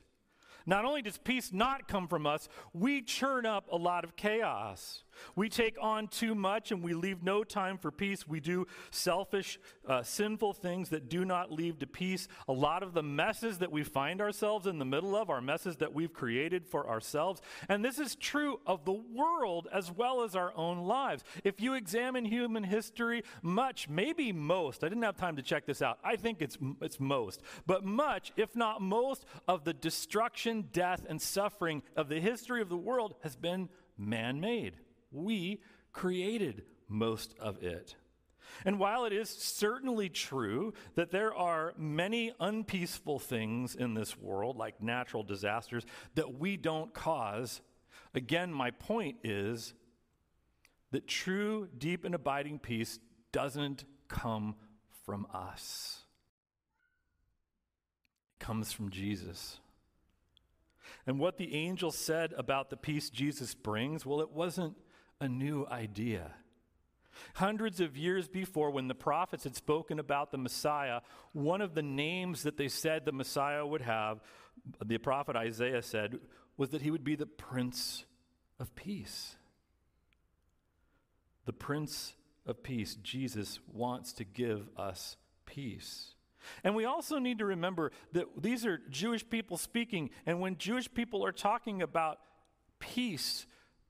Not 0.65 0.85
only 0.85 1.01
does 1.01 1.17
peace 1.17 1.53
not 1.53 1.87
come 1.87 2.07
from 2.07 2.25
us, 2.25 2.49
we 2.73 3.01
churn 3.01 3.45
up 3.45 3.67
a 3.71 3.77
lot 3.77 4.03
of 4.03 4.15
chaos. 4.15 5.03
We 5.35 5.49
take 5.49 5.77
on 5.81 6.07
too 6.07 6.35
much 6.35 6.71
and 6.71 6.83
we 6.83 6.93
leave 6.93 7.23
no 7.23 7.43
time 7.43 7.77
for 7.77 7.91
peace. 7.91 8.27
We 8.27 8.39
do 8.39 8.67
selfish, 8.91 9.59
uh, 9.87 10.03
sinful 10.03 10.53
things 10.53 10.89
that 10.89 11.09
do 11.09 11.25
not 11.25 11.51
lead 11.51 11.79
to 11.79 11.87
peace. 11.87 12.27
A 12.47 12.53
lot 12.53 12.83
of 12.83 12.93
the 12.93 13.03
messes 13.03 13.59
that 13.59 13.71
we 13.71 13.83
find 13.83 14.21
ourselves 14.21 14.67
in 14.67 14.79
the 14.79 14.85
middle 14.85 15.15
of 15.15 15.29
are 15.29 15.41
messes 15.41 15.77
that 15.77 15.93
we've 15.93 16.13
created 16.13 16.65
for 16.65 16.89
ourselves. 16.89 17.41
And 17.69 17.83
this 17.83 17.99
is 17.99 18.15
true 18.15 18.59
of 18.65 18.85
the 18.85 18.93
world 18.93 19.67
as 19.71 19.91
well 19.91 20.23
as 20.23 20.35
our 20.35 20.53
own 20.55 20.79
lives. 20.79 21.23
If 21.43 21.61
you 21.61 21.73
examine 21.73 22.25
human 22.25 22.63
history, 22.63 23.23
much, 23.41 23.89
maybe 23.89 24.31
most, 24.31 24.83
I 24.83 24.89
didn't 24.89 25.03
have 25.03 25.17
time 25.17 25.35
to 25.35 25.41
check 25.41 25.65
this 25.65 25.81
out. 25.81 25.99
I 26.03 26.15
think 26.15 26.41
it's, 26.41 26.57
it's 26.81 26.99
most, 26.99 27.41
but 27.65 27.83
much, 27.83 28.31
if 28.37 28.55
not 28.55 28.81
most, 28.81 29.25
of 29.47 29.63
the 29.63 29.73
destruction, 29.73 30.69
death, 30.71 31.05
and 31.07 31.21
suffering 31.21 31.83
of 31.95 32.09
the 32.09 32.19
history 32.19 32.61
of 32.61 32.69
the 32.69 32.77
world 32.77 33.15
has 33.21 33.35
been 33.35 33.69
man 33.97 34.39
made. 34.39 34.75
We 35.15 35.61
created 35.93 36.63
most 36.87 37.35
of 37.39 37.63
it. 37.63 37.95
And 38.63 38.79
while 38.79 39.05
it 39.05 39.13
is 39.13 39.29
certainly 39.29 40.09
true 40.09 40.73
that 40.95 41.11
there 41.11 41.33
are 41.33 41.73
many 41.77 42.31
unpeaceful 42.39 43.19
things 43.19 43.75
in 43.75 43.93
this 43.93 44.17
world, 44.17 44.57
like 44.57 44.81
natural 44.81 45.23
disasters, 45.23 45.85
that 46.15 46.39
we 46.39 46.57
don't 46.57 46.93
cause, 46.93 47.61
again, 48.13 48.53
my 48.53 48.71
point 48.71 49.17
is 49.23 49.73
that 50.91 51.07
true, 51.07 51.67
deep, 51.77 52.05
and 52.05 52.15
abiding 52.15 52.59
peace 52.59 52.99
doesn't 53.31 53.83
come 54.07 54.55
from 55.05 55.27
us, 55.33 56.01
it 58.33 58.43
comes 58.43 58.71
from 58.71 58.89
Jesus. 58.89 59.59
And 61.07 61.19
what 61.19 61.37
the 61.37 61.53
angel 61.53 61.91
said 61.91 62.33
about 62.37 62.69
the 62.69 62.77
peace 62.77 63.09
Jesus 63.09 63.53
brings, 63.53 64.05
well, 64.05 64.21
it 64.21 64.31
wasn't 64.31 64.75
a 65.19 65.27
new 65.27 65.65
idea. 65.69 66.33
Hundreds 67.35 67.79
of 67.79 67.97
years 67.97 68.27
before, 68.27 68.71
when 68.71 68.87
the 68.87 68.95
prophets 68.95 69.43
had 69.45 69.55
spoken 69.55 69.99
about 69.99 70.31
the 70.31 70.37
Messiah, 70.37 70.99
one 71.31 71.61
of 71.61 71.73
the 71.73 71.81
names 71.81 72.43
that 72.43 72.57
they 72.57 72.67
said 72.67 73.05
the 73.05 73.11
Messiah 73.11 73.65
would 73.65 73.81
have, 73.81 74.19
the 74.83 74.97
prophet 74.97 75.35
Isaiah 75.35 75.81
said, 75.81 76.19
was 76.57 76.69
that 76.69 76.81
he 76.81 76.91
would 76.91 77.03
be 77.03 77.15
the 77.15 77.25
Prince 77.25 78.05
of 78.59 78.75
Peace. 78.75 79.35
The 81.45 81.53
Prince 81.53 82.13
of 82.45 82.63
Peace, 82.63 82.95
Jesus, 82.95 83.59
wants 83.71 84.13
to 84.13 84.23
give 84.23 84.69
us 84.77 85.17
peace. 85.45 86.15
And 86.63 86.75
we 86.75 86.85
also 86.85 87.17
need 87.17 87.39
to 87.39 87.45
remember 87.45 87.91
that 88.13 88.25
these 88.37 88.65
are 88.65 88.79
Jewish 88.89 89.27
people 89.27 89.57
speaking, 89.57 90.09
and 90.25 90.39
when 90.39 90.57
Jewish 90.57 90.93
people 90.93 91.25
are 91.25 91.31
talking 91.31 91.81
about 91.81 92.19
peace, 92.79 93.45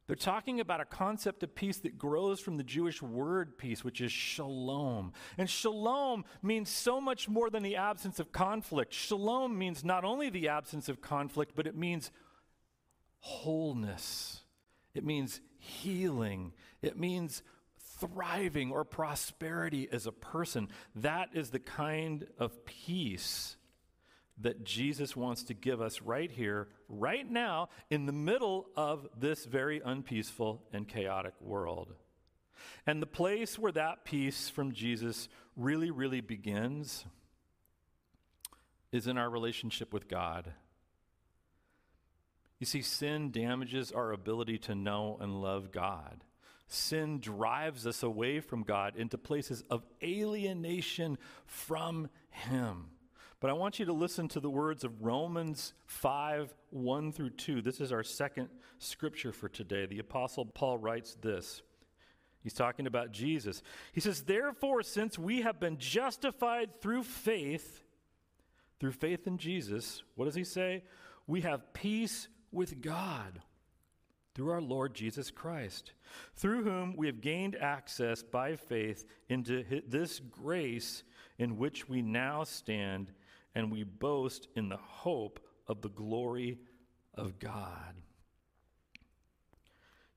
they're 0.08 0.16
talking 0.16 0.60
about 0.60 0.82
a 0.82 0.86
concept 0.86 1.42
of 1.42 1.56
peace 1.56 1.78
that 1.80 1.98
grows 1.98 2.40
from 2.40 2.58
the 2.58 2.64
Jewish 2.64 3.02
word 3.02 3.58
peace, 3.58 3.84
which 3.84 4.02
is 4.02 4.12
shalom. 4.12 5.14
And 5.38 5.50
shalom 5.50 6.26
means 6.44 6.70
so 6.70 7.02
much 7.02 7.28
more 7.28 7.50
than 7.50 7.64
the 7.64 7.78
absence 7.78 8.20
of 8.20 8.32
conflict. 8.32 8.94
Shalom 8.94 9.58
means 9.58 9.84
not 9.84 10.04
only 10.04 10.30
the 10.30 10.50
absence 10.50 10.90
of 10.90 11.02
conflict, 11.02 11.54
but 11.56 11.66
it 11.66 11.76
means 11.76 12.12
wholeness, 13.20 14.42
it 14.94 15.04
means 15.04 15.42
healing, 15.58 16.54
it 16.84 17.00
means 17.00 17.42
thriving 18.00 18.72
or 18.72 18.84
prosperity 18.84 19.88
as 19.92 20.06
a 20.06 20.12
person. 20.12 20.68
That 20.94 21.30
is 21.34 21.50
the 21.50 21.60
kind 21.60 22.28
of 22.38 22.66
peace 22.66 23.58
that 24.40 24.64
Jesus 24.64 25.16
wants 25.16 25.44
to 25.44 25.54
give 25.54 25.82
us 25.82 26.02
right 26.02 26.30
here, 26.30 26.68
right 26.90 27.30
now, 27.30 27.70
in 27.90 28.06
the 28.06 28.12
middle 28.12 28.68
of 28.76 29.08
this 29.18 29.46
very 29.46 29.82
unpeaceful 29.84 30.64
and 30.74 30.88
chaotic 30.88 31.34
world. 31.40 31.94
And 32.86 33.02
the 33.02 33.08
place 33.08 33.58
where 33.58 33.72
that 33.72 34.04
peace 34.04 34.50
from 34.50 34.74
Jesus 34.74 35.30
really, 35.56 35.92
really 35.92 36.22
begins 36.22 37.06
is 38.92 39.08
in 39.08 39.18
our 39.18 39.30
relationship 39.30 39.94
with 39.94 40.08
God. 40.08 40.54
You 42.60 42.66
see, 42.66 42.82
sin 42.82 43.32
damages 43.32 43.92
our 43.92 44.12
ability 44.12 44.58
to 44.60 44.76
know 44.76 45.18
and 45.20 45.42
love 45.42 45.72
God. 45.72 46.24
Sin 46.68 47.20
drives 47.20 47.86
us 47.86 48.02
away 48.02 48.40
from 48.40 48.64
God 48.64 48.96
into 48.96 49.18
places 49.18 49.64
of 49.70 49.86
alienation 50.02 51.18
from 51.46 52.10
Him. 52.30 52.88
But 53.40 53.50
I 53.50 53.54
want 53.54 53.80
you 53.80 53.86
to 53.86 53.94
listen 53.94 54.28
to 54.30 54.40
the 54.40 54.50
words 54.50 54.84
of 54.84 55.04
Romans 55.04 55.74
5 55.86 56.54
1 56.70 57.12
through 57.12 57.32
2. 57.32 57.62
This 57.62 57.82
is 57.82 57.92
our 57.92 58.04
second 58.04 58.50
scripture 58.80 59.32
for 59.32 59.50
today. 59.50 59.86
The 59.86 60.00
Apostle 60.00 60.46
Paul 60.46 60.78
writes 60.78 61.16
this. 61.22 61.62
He's 62.42 62.54
talking 62.54 62.86
about 62.86 63.12
Jesus. 63.12 63.64
He 63.92 64.02
says, 64.02 64.22
Therefore, 64.22 64.84
since 64.84 65.18
we 65.18 65.42
have 65.42 65.60
been 65.60 65.78
justified 65.78 66.80
through 66.80 67.04
faith, 67.04 67.84
through 68.80 68.92
faith 68.92 69.26
in 69.26 69.38
Jesus, 69.38 70.04
what 70.16 70.26
does 70.26 70.36
he 70.36 70.44
say? 70.44 70.84
We 71.28 71.42
have 71.42 71.74
peace 71.74 72.28
with 72.52 72.82
God 72.82 73.42
through 74.36 74.52
our 74.52 74.62
Lord 74.62 74.94
Jesus 74.94 75.32
Christ, 75.32 75.94
through 76.36 76.64
whom 76.64 76.96
we 76.96 77.08
have 77.08 77.22
gained 77.22 77.56
access 77.56 78.22
by 78.22 78.58
faith 78.58 79.06
into 79.30 79.64
this 79.88 80.20
grace 80.20 81.04
in 81.40 81.58
which 81.58 81.90
we 81.90 82.02
now 82.02 82.44
stand 82.44 83.12
and 83.56 83.72
we 83.72 83.84
boast 83.84 84.48
in 84.56 84.70
the 84.70 84.78
hope 84.78 85.40
of 85.68 85.82
the 85.82 85.90
glory 85.90 86.60
of 87.16 87.40
God. 87.40 87.96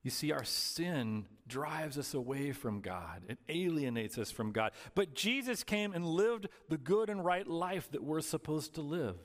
You 0.02 0.10
see, 0.10 0.32
our 0.32 0.44
sin 0.44 1.26
drives 1.46 1.98
us 1.98 2.14
away 2.14 2.52
from 2.52 2.80
God, 2.80 3.22
it 3.28 3.38
alienates 3.48 4.18
us 4.18 4.30
from 4.30 4.52
God. 4.52 4.72
But 4.94 5.14
Jesus 5.14 5.64
came 5.64 5.92
and 5.92 6.04
lived 6.04 6.48
the 6.68 6.78
good 6.78 7.08
and 7.08 7.24
right 7.24 7.46
life 7.46 7.90
that 7.92 8.02
we're 8.02 8.20
supposed 8.20 8.74
to 8.74 8.82
live. 8.82 9.16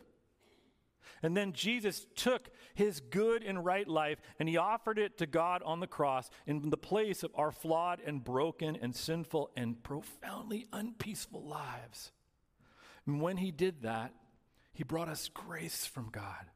And 1.22 1.38
then 1.38 1.54
Jesus 1.54 2.06
took 2.16 2.50
his 2.76 3.00
good 3.00 3.44
and 3.44 3.64
right 3.64 3.88
life 3.88 4.20
and 4.40 4.50
he 4.50 4.58
offered 4.58 5.00
it 5.00 5.18
to 5.20 5.26
God 5.26 5.64
on 5.64 5.80
the 5.80 5.88
cross 5.88 6.30
in 6.46 6.70
the 6.70 6.78
place 6.78 7.24
of 7.24 7.32
our 7.36 7.52
flawed 7.52 8.02
and 8.06 8.22
broken 8.22 8.76
and 8.76 8.94
sinful 8.94 9.52
and 9.56 9.82
profoundly 9.84 10.66
unpeaceful 10.74 11.42
lives. 11.42 12.12
And 13.06 13.22
when 13.22 13.38
he 13.38 13.52
did 13.52 13.82
that, 13.84 14.14
he 14.74 14.84
brought 14.84 15.10
us 15.10 15.30
grace 15.30 15.86
from 15.86 16.10
God. 16.10 16.50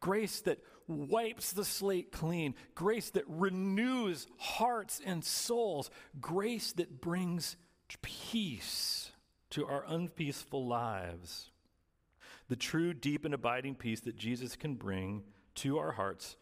Grace 0.00 0.40
that 0.42 0.58
wipes 0.86 1.52
the 1.52 1.64
slate 1.64 2.12
clean, 2.12 2.54
grace 2.74 3.10
that 3.10 3.24
renews 3.26 4.26
hearts 4.38 5.00
and 5.04 5.24
souls, 5.24 5.90
grace 6.20 6.72
that 6.72 7.00
brings 7.00 7.56
peace 8.02 9.12
to 9.50 9.66
our 9.66 9.84
unpeaceful 9.86 10.66
lives. 10.66 11.50
The 12.48 12.56
true, 12.56 12.94
deep, 12.94 13.24
and 13.24 13.34
abiding 13.34 13.74
peace 13.74 14.00
that 14.00 14.16
Jesus 14.16 14.56
can 14.56 14.74
bring 14.74 15.24
to 15.56 15.78
our 15.78 15.92
hearts 15.92 16.36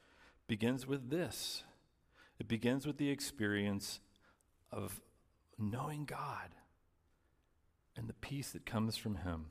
begins 0.47 0.87
with 0.87 1.11
this 1.11 1.65
it 2.39 2.49
begins 2.49 2.87
with 2.87 2.99
the 2.99 3.11
experience 3.11 4.01
of 4.71 5.01
knowing 5.59 6.05
God 6.05 6.51
and 7.97 8.09
the 8.09 8.15
peace 8.15 8.51
that 8.51 8.67
comes 8.67 8.97
from 8.97 9.17
Him. 9.17 9.47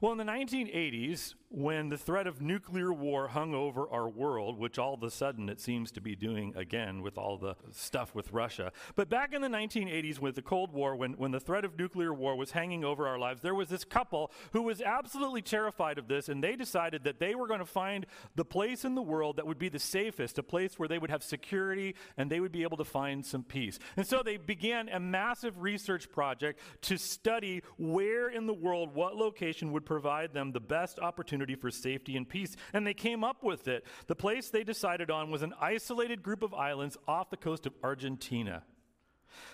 Well, 0.00 0.12
in 0.12 0.18
the 0.18 0.24
1980s, 0.24 1.34
when 1.50 1.88
the 1.88 1.98
threat 1.98 2.28
of 2.28 2.40
nuclear 2.40 2.92
war 2.92 3.26
hung 3.28 3.54
over 3.54 3.88
our 3.90 4.08
world, 4.08 4.56
which 4.56 4.78
all 4.78 4.94
of 4.94 5.02
a 5.02 5.10
sudden 5.10 5.48
it 5.48 5.60
seems 5.60 5.90
to 5.90 6.00
be 6.00 6.14
doing 6.14 6.54
again 6.56 7.02
with 7.02 7.18
all 7.18 7.36
the 7.36 7.56
stuff 7.72 8.14
with 8.14 8.32
Russia, 8.32 8.70
but 8.94 9.08
back 9.08 9.32
in 9.32 9.42
the 9.42 9.48
1980s 9.48 10.20
with 10.20 10.36
the 10.36 10.42
Cold 10.42 10.72
War, 10.72 10.94
when, 10.94 11.14
when 11.14 11.32
the 11.32 11.40
threat 11.40 11.64
of 11.64 11.76
nuclear 11.76 12.14
war 12.14 12.36
was 12.36 12.52
hanging 12.52 12.84
over 12.84 13.08
our 13.08 13.18
lives, 13.18 13.42
there 13.42 13.54
was 13.54 13.68
this 13.68 13.84
couple 13.84 14.30
who 14.52 14.62
was 14.62 14.80
absolutely 14.80 15.42
terrified 15.42 15.98
of 15.98 16.06
this, 16.06 16.28
and 16.28 16.42
they 16.42 16.54
decided 16.54 17.02
that 17.02 17.18
they 17.18 17.34
were 17.34 17.48
going 17.48 17.58
to 17.58 17.66
find 17.66 18.06
the 18.36 18.44
place 18.44 18.84
in 18.84 18.94
the 18.94 19.02
world 19.02 19.36
that 19.36 19.46
would 19.46 19.58
be 19.58 19.68
the 19.68 19.78
safest, 19.78 20.38
a 20.38 20.44
place 20.44 20.78
where 20.78 20.88
they 20.88 20.98
would 20.98 21.10
have 21.10 21.22
security 21.22 21.96
and 22.16 22.30
they 22.30 22.38
would 22.38 22.52
be 22.52 22.62
able 22.62 22.76
to 22.76 22.84
find 22.84 23.26
some 23.26 23.42
peace. 23.42 23.80
And 23.96 24.06
so 24.06 24.22
they 24.24 24.36
began 24.36 24.88
a 24.88 25.00
massive 25.00 25.60
research 25.60 26.12
project 26.12 26.60
to 26.82 26.96
study 26.96 27.62
where 27.76 28.28
in 28.28 28.46
the 28.46 28.54
world, 28.54 28.94
what 28.94 29.16
location 29.16 29.72
would 29.72 29.84
provide 29.84 30.32
them 30.32 30.52
the 30.52 30.60
best 30.60 31.00
opportunity 31.00 31.39
for 31.54 31.70
safety 31.70 32.16
and 32.16 32.28
peace. 32.28 32.56
And 32.72 32.86
they 32.86 32.94
came 32.94 33.24
up 33.24 33.42
with 33.42 33.68
it. 33.68 33.84
The 34.06 34.16
place 34.16 34.50
they 34.50 34.64
decided 34.64 35.10
on 35.10 35.30
was 35.30 35.42
an 35.42 35.54
isolated 35.60 36.22
group 36.22 36.42
of 36.42 36.54
islands 36.54 36.96
off 37.06 37.30
the 37.30 37.36
coast 37.36 37.66
of 37.66 37.74
Argentina. 37.82 38.62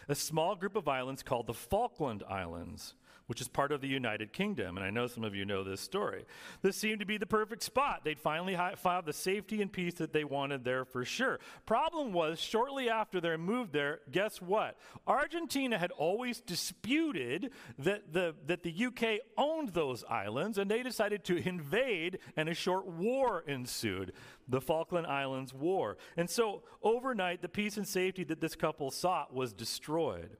A 0.08 0.14
small 0.14 0.56
group 0.56 0.76
of 0.76 0.88
islands 0.88 1.22
called 1.22 1.46
the 1.46 1.54
Falkland 1.54 2.22
Islands 2.28 2.94
which 3.26 3.40
is 3.40 3.48
part 3.48 3.72
of 3.72 3.80
the 3.80 3.88
United 3.88 4.32
Kingdom. 4.32 4.76
And 4.76 4.84
I 4.84 4.90
know 4.90 5.06
some 5.06 5.24
of 5.24 5.34
you 5.34 5.44
know 5.44 5.64
this 5.64 5.80
story. 5.80 6.24
This 6.62 6.76
seemed 6.76 7.00
to 7.00 7.06
be 7.06 7.18
the 7.18 7.26
perfect 7.26 7.62
spot. 7.62 8.02
They'd 8.04 8.20
finally 8.20 8.56
found 8.76 9.06
the 9.06 9.12
safety 9.12 9.60
and 9.62 9.72
peace 9.72 9.94
that 9.94 10.12
they 10.12 10.24
wanted 10.24 10.64
there 10.64 10.84
for 10.84 11.04
sure. 11.04 11.40
Problem 11.64 12.12
was, 12.12 12.38
shortly 12.38 12.88
after 12.88 13.20
their 13.20 13.38
move 13.38 13.72
there, 13.72 14.00
guess 14.10 14.40
what? 14.40 14.76
Argentina 15.06 15.78
had 15.78 15.90
always 15.92 16.40
disputed 16.40 17.50
that 17.78 18.12
the, 18.12 18.34
that 18.46 18.62
the 18.62 18.86
UK 18.86 19.20
owned 19.36 19.70
those 19.70 20.04
islands, 20.04 20.58
and 20.58 20.70
they 20.70 20.82
decided 20.82 21.24
to 21.24 21.36
invade, 21.48 22.18
and 22.36 22.48
a 22.48 22.54
short 22.54 22.86
war 22.86 23.44
ensued 23.46 24.12
the 24.48 24.60
Falkland 24.60 25.06
Islands 25.06 25.52
War. 25.52 25.96
And 26.16 26.30
so, 26.30 26.62
overnight, 26.82 27.42
the 27.42 27.48
peace 27.48 27.76
and 27.76 27.86
safety 27.86 28.22
that 28.24 28.40
this 28.40 28.54
couple 28.54 28.90
sought 28.90 29.34
was 29.34 29.52
destroyed. 29.52 30.36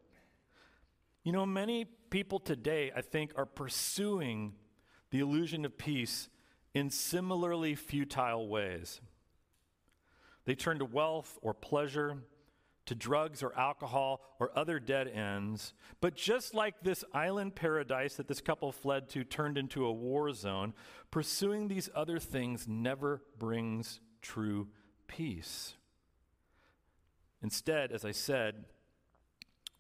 You 1.26 1.32
know, 1.32 1.44
many 1.44 1.86
people 2.08 2.38
today, 2.38 2.92
I 2.94 3.00
think, 3.00 3.32
are 3.34 3.46
pursuing 3.46 4.52
the 5.10 5.18
illusion 5.18 5.64
of 5.64 5.76
peace 5.76 6.28
in 6.72 6.88
similarly 6.88 7.74
futile 7.74 8.46
ways. 8.46 9.00
They 10.44 10.54
turn 10.54 10.78
to 10.78 10.84
wealth 10.84 11.36
or 11.42 11.52
pleasure, 11.52 12.18
to 12.84 12.94
drugs 12.94 13.42
or 13.42 13.52
alcohol 13.58 14.20
or 14.38 14.56
other 14.56 14.78
dead 14.78 15.08
ends. 15.08 15.74
But 16.00 16.14
just 16.14 16.54
like 16.54 16.76
this 16.82 17.02
island 17.12 17.56
paradise 17.56 18.14
that 18.14 18.28
this 18.28 18.40
couple 18.40 18.70
fled 18.70 19.08
to 19.08 19.24
turned 19.24 19.58
into 19.58 19.84
a 19.84 19.92
war 19.92 20.32
zone, 20.32 20.74
pursuing 21.10 21.66
these 21.66 21.90
other 21.92 22.20
things 22.20 22.68
never 22.68 23.20
brings 23.36 23.98
true 24.22 24.68
peace. 25.08 25.74
Instead, 27.42 27.90
as 27.90 28.04
I 28.04 28.12
said, 28.12 28.66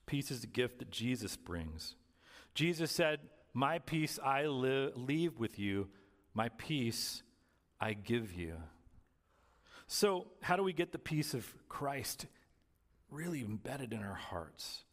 Peace 0.06 0.30
is 0.30 0.44
a 0.44 0.48
gift 0.48 0.78
that 0.78 0.90
Jesus 0.90 1.36
brings. 1.36 1.96
Jesus 2.54 2.90
said, 2.92 3.20
My 3.52 3.78
peace 3.78 4.18
I 4.24 4.46
li- 4.46 4.92
leave 4.94 5.38
with 5.38 5.58
you, 5.58 5.88
my 6.32 6.48
peace 6.50 7.22
I 7.80 7.92
give 7.92 8.32
you. 8.32 8.54
So, 9.86 10.26
how 10.42 10.56
do 10.56 10.62
we 10.62 10.72
get 10.72 10.92
the 10.92 10.98
peace 10.98 11.34
of 11.34 11.54
Christ 11.68 12.26
really 13.10 13.40
embedded 13.40 13.92
in 13.92 14.02
our 14.02 14.14
hearts? 14.14 14.84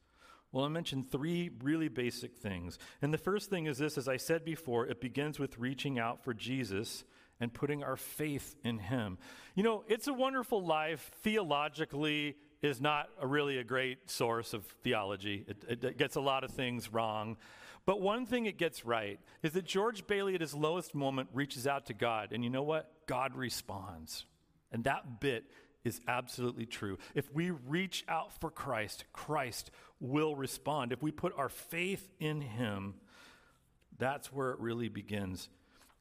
Well, 0.51 0.65
I 0.65 0.67
mentioned 0.67 1.11
three 1.11 1.49
really 1.63 1.87
basic 1.87 2.37
things. 2.37 2.77
And 3.01 3.11
the 3.11 3.17
first 3.17 3.49
thing 3.49 3.65
is 3.65 3.79
this 3.79 3.97
as 3.97 4.07
I 4.07 4.17
said 4.17 4.45
before, 4.45 4.85
it 4.85 5.01
begins 5.01 5.39
with 5.39 5.57
reaching 5.57 5.97
out 5.97 6.23
for 6.23 6.33
Jesus 6.33 7.03
and 7.39 7.53
putting 7.53 7.83
our 7.83 7.97
faith 7.97 8.55
in 8.63 8.77
Him. 8.77 9.17
You 9.55 9.63
know, 9.63 9.83
it's 9.87 10.07
a 10.07 10.13
wonderful 10.13 10.63
life 10.63 11.11
theologically 11.23 12.35
is 12.63 12.79
not 12.79 13.09
a 13.19 13.27
really 13.27 13.57
a 13.57 13.63
great 13.63 14.09
source 14.09 14.53
of 14.53 14.65
theology. 14.83 15.45
It, 15.47 15.57
it, 15.67 15.83
it, 15.83 15.97
gets 15.97 16.15
a 16.15 16.21
lot 16.21 16.43
of 16.43 16.51
things 16.51 16.91
wrong. 16.91 17.35
But 17.85 18.01
one 18.01 18.25
thing 18.25 18.45
it 18.45 18.57
gets 18.57 18.85
right 18.85 19.19
is 19.43 19.51
that 19.51 19.65
George 19.65 20.07
Bailey, 20.07 20.33
at 20.33 20.41
his 20.41 20.55
lowest 20.55 20.95
moment, 20.95 21.27
reaches 21.33 21.67
out 21.67 21.87
to 21.87 21.93
God. 21.93 22.31
And 22.31 22.41
you 22.41 22.49
know 22.49 22.63
what? 22.63 22.89
God 23.05 23.35
responds. 23.35 24.25
And 24.71 24.85
that 24.85 25.19
bit 25.19 25.43
is 25.83 25.99
absolutely 26.07 26.65
true. 26.65 26.97
If 27.13 27.31
we 27.33 27.51
reach 27.51 28.05
out 28.07 28.31
for 28.39 28.49
Christ, 28.49 29.03
Christ 29.11 29.69
will 29.99 30.33
respond. 30.33 30.93
If 30.93 31.03
we 31.03 31.11
put 31.11 31.37
our 31.37 31.49
faith 31.49 32.09
in 32.21 32.39
Him, 32.39 32.95
that's 33.97 34.31
where 34.31 34.51
it 34.51 34.59
really 34.59 34.87
begins. 34.87 35.49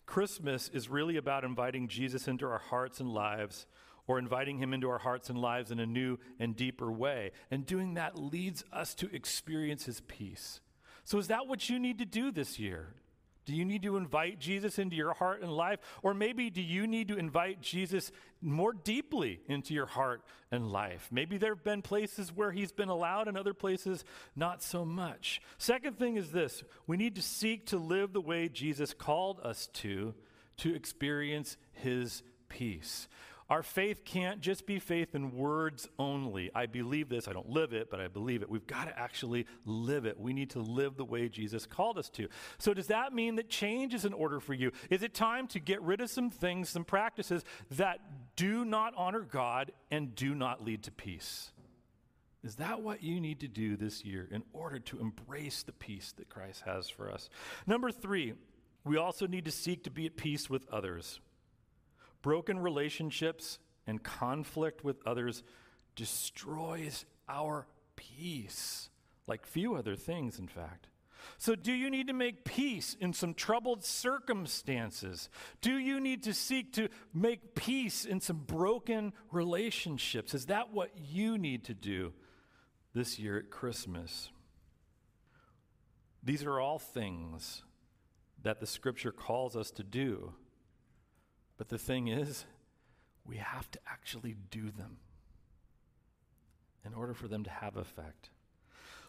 Christmas 0.07 0.68
is 0.68 0.88
really 0.88 1.16
about 1.16 1.42
inviting 1.42 1.88
Jesus 1.88 2.29
into 2.29 2.46
our 2.46 2.59
hearts 2.59 3.01
and 3.01 3.12
lives 3.12 3.66
or 4.07 4.19
inviting 4.19 4.59
him 4.59 4.73
into 4.73 4.88
our 4.88 4.99
hearts 4.99 5.31
and 5.31 5.38
lives 5.38 5.71
in 5.71 5.79
a 5.79 5.87
new 5.87 6.19
and 6.38 6.57
deeper 6.57 6.91
way. 6.91 7.31
And 7.51 7.65
doing 7.65 7.95
that 7.95 8.19
leads 8.19 8.65
us 8.73 8.95
to 8.97 9.15
experience 9.15 9.85
his 9.85 10.01
peace. 10.03 10.61
So, 11.05 11.19
is 11.19 11.29
that 11.29 11.47
what 11.47 11.69
you 11.69 11.79
need 11.79 11.99
to 11.99 12.05
do 12.05 12.31
this 12.31 12.59
year? 12.59 12.95
Do 13.45 13.57
you 13.57 13.65
need 13.65 13.83
to 13.83 13.97
invite 13.97 14.38
Jesus 14.38 14.79
into 14.79 14.95
your 14.95 15.15
heart 15.15 15.43
and 15.43 15.51
life? 15.51 15.81
Or 16.03 16.15
maybe 16.15 16.49
do 16.49 16.62
you 16.62 16.87
need 16.87 17.09
to 17.09 17.17
invite 17.17 17.61
Jesus 17.61 18.12
more 18.41 18.73
deeply 18.73 19.41
into 19.49 19.75
your 19.75 19.87
heart 19.87 20.23
and 20.53 20.71
life? 20.71 21.09
Maybe 21.11 21.38
there 21.38 21.55
have 21.55 21.65
been 21.65 21.83
places 21.83 22.33
where 22.33 22.53
he's 22.53 22.71
been 22.71 22.88
allowed 22.88 23.27
and 23.27 23.37
other 23.37 23.55
places 23.55 24.05
not 24.37 24.62
so 24.62 24.85
much. 24.85 25.41
Second 25.59 25.99
thing 25.99 26.17
is 26.17 26.31
this 26.31 26.62
we 26.87 26.97
need 26.97 27.17
to 27.17 27.23
seek 27.23 27.67
to 27.67 27.79
live 27.79 28.12
the 28.12 28.21
way 28.21 28.49
Jesus 28.49 28.95
called 28.95 29.41
us 29.41 29.67
to, 29.75 30.15
to 30.59 30.73
experience 30.75 31.57
his 31.73 32.23
peace. 32.49 33.09
Our 33.53 33.62
faith 33.62 34.07
can't 34.07 34.41
just 34.41 34.65
be 34.65 34.79
faith 34.79 35.15
in 35.15 35.37
words 35.37 35.87
only. 35.99 36.51
I 36.55 36.65
believe 36.65 37.11
this, 37.11 37.29
I 37.29 37.35
don't 37.35 37.51
live 37.51 37.75
it, 37.75 37.91
but 37.91 38.01
I 38.01 38.09
believe 38.09 38.41
it. 38.41 38.49
We've 38.49 38.67
got 38.67 38.87
to 38.87 38.99
actually 38.99 39.45
live 39.67 40.07
it. 40.07 40.19
We 40.19 40.33
need 40.33 40.49
to 40.53 40.61
live 40.61 40.97
the 40.97 41.05
way 41.05 41.29
Jesus 41.29 41.67
called 41.67 41.99
us 41.99 42.09
to. 42.15 42.29
So, 42.57 42.73
does 42.73 42.87
that 42.87 43.12
mean 43.12 43.37
that 43.37 43.51
change 43.51 43.93
is 43.93 44.07
in 44.07 44.15
order 44.15 44.41
for 44.41 44.55
you? 44.55 44.73
Is 44.88 45.03
it 45.03 45.12
time 45.12 45.49
to 45.49 45.61
get 45.61 45.83
rid 45.83 46.01
of 46.01 46.09
some 46.09 46.31
things, 46.31 46.71
some 46.71 46.87
practices 46.87 47.45
that 47.73 48.01
do 48.37 48.65
not 48.65 48.95
honor 48.97 49.21
God 49.21 49.73
and 49.91 50.15
do 50.15 50.35
not 50.35 50.65
lead 50.65 50.85
to 50.85 50.91
peace? 50.91 51.53
Is 52.43 52.55
that 52.55 52.81
what 52.81 53.03
you 53.03 53.21
need 53.21 53.41
to 53.41 53.49
do 53.49 53.77
this 53.77 54.03
year 54.03 54.27
in 54.33 54.45
order 54.55 54.79
to 54.79 54.99
embrace 54.99 55.62
the 55.62 55.73
peace 55.73 56.15
that 56.17 56.31
Christ 56.31 56.62
has 56.65 56.88
for 56.88 57.12
us? 57.12 57.29
Number 57.67 57.91
three, 57.91 58.33
we 58.83 58.97
also 58.97 59.27
need 59.27 59.45
to 59.45 59.53
seek 59.53 59.85
to 59.85 59.91
be 59.91 60.07
at 60.07 60.17
peace 60.17 60.49
with 60.49 60.67
others. 60.71 61.21
Broken 62.23 62.59
relationships 62.59 63.59
and 63.87 64.03
conflict 64.03 64.85
with 64.85 64.97
others 65.07 65.43
destroys 65.97 67.05
our 67.29 67.67
peace, 67.97 68.91
like 69.27 69.47
few 69.47 69.75
other 69.75 69.97
things, 69.97 70.39
in 70.39 70.49
fact. 70.49 70.87
So, 71.39 71.55
do 71.55 71.73
you 71.73 71.91
need 71.91 72.09
to 72.09 72.13
make 72.13 72.45
peace 72.45 72.97
in 72.99 73.13
some 73.13 73.35
troubled 73.35 73.85
circumstances? 73.85 75.29
Do 75.61 75.79
you 75.79 76.01
need 76.01 76.25
to 76.25 76.35
seek 76.35 76.73
to 76.75 76.89
make 77.15 77.55
peace 77.55 78.05
in 78.05 78.21
some 78.21 78.39
broken 78.39 79.13
relationships? 79.31 80.35
Is 80.35 80.47
that 80.47 80.73
what 80.73 80.91
you 80.97 81.39
need 81.39 81.65
to 81.65 81.75
do 81.75 82.13
this 82.95 83.19
year 83.19 83.39
at 83.39 83.51
Christmas? 83.51 84.31
These 86.23 86.45
are 86.45 86.61
all 86.61 86.79
things 86.79 87.63
that 88.43 88.61
the 88.61 88.67
scripture 88.67 89.13
calls 89.13 89.57
us 89.57 89.71
to 89.73 89.83
do. 89.83 90.35
But 91.57 91.69
the 91.69 91.79
thing 91.79 92.09
is, 92.09 92.45
we 93.25 93.37
have 93.37 93.71
to 93.71 93.79
actually 93.87 94.37
do 94.51 94.71
them. 94.71 94.99
in 96.85 96.95
order 96.95 97.15
for 97.15 97.29
them 97.29 97.45
to 97.45 97.51
have 97.51 97.77
effect. 97.77 98.29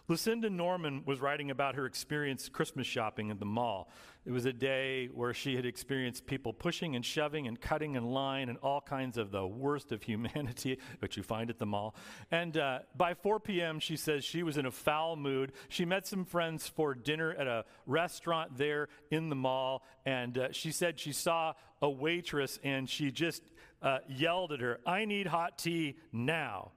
Lucinda 0.09 0.49
Norman 0.49 1.03
was 1.05 1.21
writing 1.21 1.49
about 1.49 1.75
her 1.75 1.85
experience 1.85 2.49
Christmas 2.49 2.85
shopping 2.85 3.31
at 3.31 3.39
the 3.39 3.45
mall. 3.45 3.89
It 4.25 4.31
was 4.31 4.45
a 4.45 4.51
day 4.51 5.07
where 5.07 5.33
she 5.33 5.55
had 5.55 5.65
experienced 5.65 6.25
people 6.25 6.51
pushing 6.51 6.95
and 6.95 7.05
shoving 7.05 7.47
and 7.47 7.59
cutting 7.59 7.95
in 7.95 8.03
line 8.03 8.49
and 8.49 8.57
all 8.59 8.81
kinds 8.81 9.17
of 9.17 9.31
the 9.31 9.47
worst 9.47 9.93
of 9.93 10.03
humanity, 10.03 10.79
which 10.99 11.15
you 11.15 11.23
find 11.23 11.49
at 11.49 11.57
the 11.57 11.65
mall. 11.65 11.95
And 12.31 12.57
uh, 12.57 12.79
by 12.97 13.13
4 13.13 13.39
p.m., 13.39 13.79
she 13.79 13.95
says 13.95 14.25
she 14.25 14.43
was 14.43 14.57
in 14.57 14.65
a 14.65 14.71
foul 14.71 15.15
mood. 15.15 15.53
She 15.69 15.85
met 15.85 16.05
some 16.05 16.25
friends 16.25 16.67
for 16.67 16.93
dinner 16.93 17.31
at 17.31 17.47
a 17.47 17.63
restaurant 17.85 18.57
there 18.57 18.89
in 19.09 19.29
the 19.29 19.35
mall, 19.35 19.83
and 20.05 20.37
uh, 20.37 20.51
she 20.51 20.71
said 20.71 20.99
she 20.99 21.13
saw 21.13 21.53
a 21.81 21.89
waitress 21.89 22.59
and 22.63 22.89
she 22.89 23.11
just 23.11 23.43
uh, 23.81 23.99
yelled 24.07 24.51
at 24.51 24.61
her, 24.61 24.79
I 24.85 25.05
need 25.05 25.27
hot 25.27 25.57
tea 25.57 25.97
now. 26.11 26.71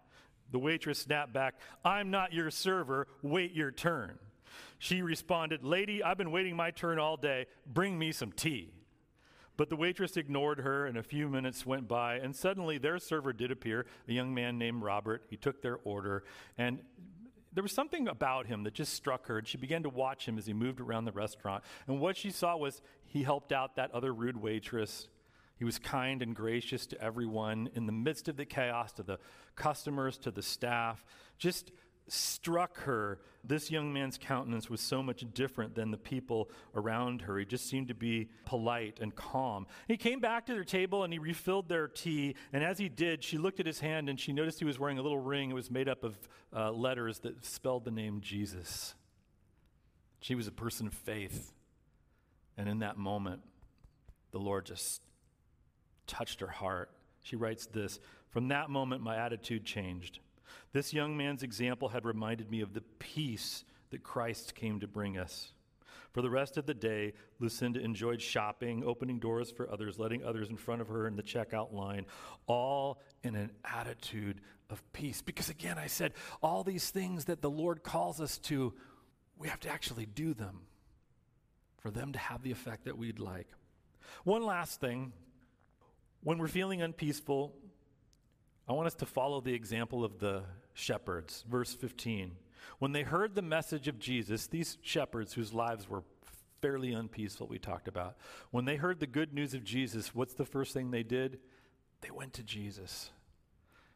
The 0.50 0.59
waitress 0.59 0.98
snapped 0.98 1.32
back, 1.32 1.54
I'm 1.85 2.11
not 2.11 2.32
your 2.32 2.50
server, 2.50 3.09
wait 3.22 3.52
your 3.52 3.70
turn. 3.70 4.18
She 4.78 5.02
responded, 5.02 5.64
Lady, 5.64 6.02
I've 6.02 6.18
been 6.18 6.30
waiting 6.30 6.56
my 6.56 6.70
turn 6.70 6.98
all 6.98 7.16
day, 7.16 7.46
bring 7.66 7.98
me 7.98 8.12
some 8.12 8.32
tea. 8.32 8.72
But 9.56 9.70
the 9.70 9.76
waitress 9.76 10.16
ignored 10.16 10.61
her, 10.61 10.87
and 10.87 10.98
a 10.98 11.02
few 11.02 11.28
minutes 11.28 11.64
went 11.64 11.88
by, 11.88 12.16
and 12.16 12.37
suddenly 12.37 12.76
their 12.78 12.98
server 12.98 13.32
did 13.32 13.50
appear, 13.50 13.87
a 14.06 14.12
young 14.12 14.35
man 14.35 14.59
named 14.59 14.82
Robert. 14.82 15.24
He 15.30 15.37
took 15.37 15.62
their 15.62 15.78
order, 15.85 16.24
and 16.59 16.80
there 17.54 17.62
was 17.62 17.72
something 17.72 18.06
about 18.06 18.46
him 18.46 18.64
that 18.64 18.74
just 18.74 18.92
struck 18.92 19.28
her, 19.28 19.38
and 19.38 19.48
she 19.48 19.56
began 19.56 19.82
to 19.82 19.88
watch 19.88 20.28
him 20.28 20.37
as 20.37 20.44
he 20.44 20.52
moved 20.52 20.78
around 20.78 21.06
the 21.06 21.12
restaurant. 21.12 21.64
And 21.87 22.00
what 22.00 22.18
she 22.18 22.30
saw 22.30 22.54
was 22.54 22.82
he 23.06 23.22
helped 23.22 23.50
out 23.50 23.76
that 23.76 23.90
other 23.92 24.12
rude 24.12 24.37
waitress. 24.37 25.09
He 25.56 25.64
was 25.64 25.78
kind 25.78 26.22
and 26.22 26.34
gracious 26.34 26.86
to 26.88 27.00
everyone 27.00 27.70
in 27.74 27.86
the 27.86 27.92
midst 27.92 28.28
of 28.28 28.36
the 28.36 28.44
chaos, 28.44 28.92
to 28.92 29.02
the 29.02 29.18
customers, 29.54 30.18
to 30.18 30.30
the 30.30 30.42
staff. 30.42 31.04
Just 31.38 31.72
struck 32.08 32.78
her. 32.80 33.18
This 33.42 33.70
young 33.70 33.92
man's 33.92 34.18
countenance 34.18 34.68
was 34.68 34.80
so 34.80 35.02
much 35.02 35.24
different 35.34 35.74
than 35.74 35.90
the 35.90 35.96
people 35.96 36.50
around 36.74 37.22
her. 37.22 37.38
He 37.38 37.44
just 37.44 37.68
seemed 37.68 37.88
to 37.88 37.94
be 37.94 38.28
polite 38.44 38.98
and 39.00 39.14
calm. 39.14 39.66
He 39.88 39.96
came 39.96 40.20
back 40.20 40.46
to 40.46 40.52
their 40.52 40.64
table 40.64 41.04
and 41.04 41.12
he 41.12 41.18
refilled 41.18 41.68
their 41.68 41.88
tea. 41.88 42.36
And 42.52 42.62
as 42.62 42.78
he 42.78 42.88
did, 42.88 43.24
she 43.24 43.38
looked 43.38 43.60
at 43.60 43.66
his 43.66 43.80
hand 43.80 44.08
and 44.08 44.18
she 44.18 44.32
noticed 44.32 44.58
he 44.58 44.64
was 44.64 44.78
wearing 44.78 44.98
a 44.98 45.02
little 45.02 45.18
ring. 45.18 45.50
It 45.50 45.54
was 45.54 45.70
made 45.70 45.88
up 45.88 46.04
of 46.04 46.16
uh, 46.54 46.70
letters 46.72 47.20
that 47.20 47.44
spelled 47.44 47.84
the 47.84 47.90
name 47.90 48.20
Jesus. 48.20 48.94
She 50.20 50.34
was 50.34 50.46
a 50.46 50.52
person 50.52 50.86
of 50.86 50.94
faith. 50.94 51.52
And 52.56 52.68
in 52.68 52.80
that 52.80 52.96
moment, 52.96 53.42
the 54.32 54.38
Lord 54.38 54.66
just 54.66 55.02
touched 56.06 56.40
her 56.40 56.46
heart. 56.46 56.90
She 57.22 57.36
writes 57.36 57.66
this 57.66 57.98
From 58.30 58.48
that 58.48 58.70
moment, 58.70 59.02
my 59.02 59.16
attitude 59.16 59.64
changed. 59.64 60.20
This 60.72 60.92
young 60.92 61.16
man's 61.16 61.42
example 61.42 61.88
had 61.88 62.04
reminded 62.04 62.50
me 62.50 62.60
of 62.60 62.74
the 62.74 62.82
peace 62.98 63.64
that 63.90 64.02
Christ 64.02 64.54
came 64.54 64.80
to 64.80 64.86
bring 64.86 65.18
us. 65.18 65.52
For 66.12 66.22
the 66.22 66.30
rest 66.30 66.56
of 66.56 66.64
the 66.64 66.74
day, 66.74 67.12
Lucinda 67.40 67.78
enjoyed 67.78 68.22
shopping, 68.22 68.82
opening 68.84 69.18
doors 69.18 69.50
for 69.50 69.70
others, 69.70 69.98
letting 69.98 70.24
others 70.24 70.48
in 70.48 70.56
front 70.56 70.80
of 70.80 70.88
her 70.88 71.06
in 71.06 71.14
the 71.14 71.22
checkout 71.22 71.74
line, 71.74 72.06
all 72.46 73.02
in 73.22 73.34
an 73.34 73.50
attitude 73.64 74.40
of 74.70 74.82
peace. 74.94 75.20
Because 75.20 75.50
again, 75.50 75.76
I 75.78 75.88
said, 75.88 76.14
all 76.42 76.64
these 76.64 76.88
things 76.88 77.26
that 77.26 77.42
the 77.42 77.50
Lord 77.50 77.82
calls 77.82 78.20
us 78.20 78.38
to, 78.38 78.72
we 79.38 79.48
have 79.48 79.60
to 79.60 79.68
actually 79.68 80.06
do 80.06 80.32
them 80.32 80.60
for 81.80 81.90
them 81.90 82.12
to 82.12 82.18
have 82.18 82.42
the 82.42 82.50
effect 82.50 82.86
that 82.86 82.96
we'd 82.96 83.18
like. 83.18 83.48
One 84.24 84.44
last 84.44 84.80
thing 84.80 85.12
when 86.26 86.38
we're 86.38 86.48
feeling 86.48 86.82
unpeaceful, 86.82 87.54
I 88.68 88.72
want 88.72 88.88
us 88.88 88.96
to 88.96 89.06
follow 89.06 89.40
the 89.40 89.54
example 89.54 90.04
of 90.04 90.18
the 90.18 90.42
shepherds. 90.74 91.44
Verse 91.48 91.72
15. 91.72 92.32
When 92.80 92.90
they 92.90 93.04
heard 93.04 93.36
the 93.36 93.42
message 93.42 93.86
of 93.86 94.00
Jesus, 94.00 94.48
these 94.48 94.76
shepherds 94.82 95.34
whose 95.34 95.54
lives 95.54 95.88
were 95.88 96.02
fairly 96.60 96.92
unpeaceful, 96.92 97.46
we 97.46 97.60
talked 97.60 97.86
about, 97.86 98.16
when 98.50 98.64
they 98.64 98.74
heard 98.74 98.98
the 98.98 99.06
good 99.06 99.32
news 99.32 99.54
of 99.54 99.62
Jesus, 99.62 100.16
what's 100.16 100.34
the 100.34 100.44
first 100.44 100.74
thing 100.74 100.90
they 100.90 101.04
did? 101.04 101.38
They 102.00 102.10
went 102.10 102.32
to 102.32 102.42
Jesus. 102.42 103.12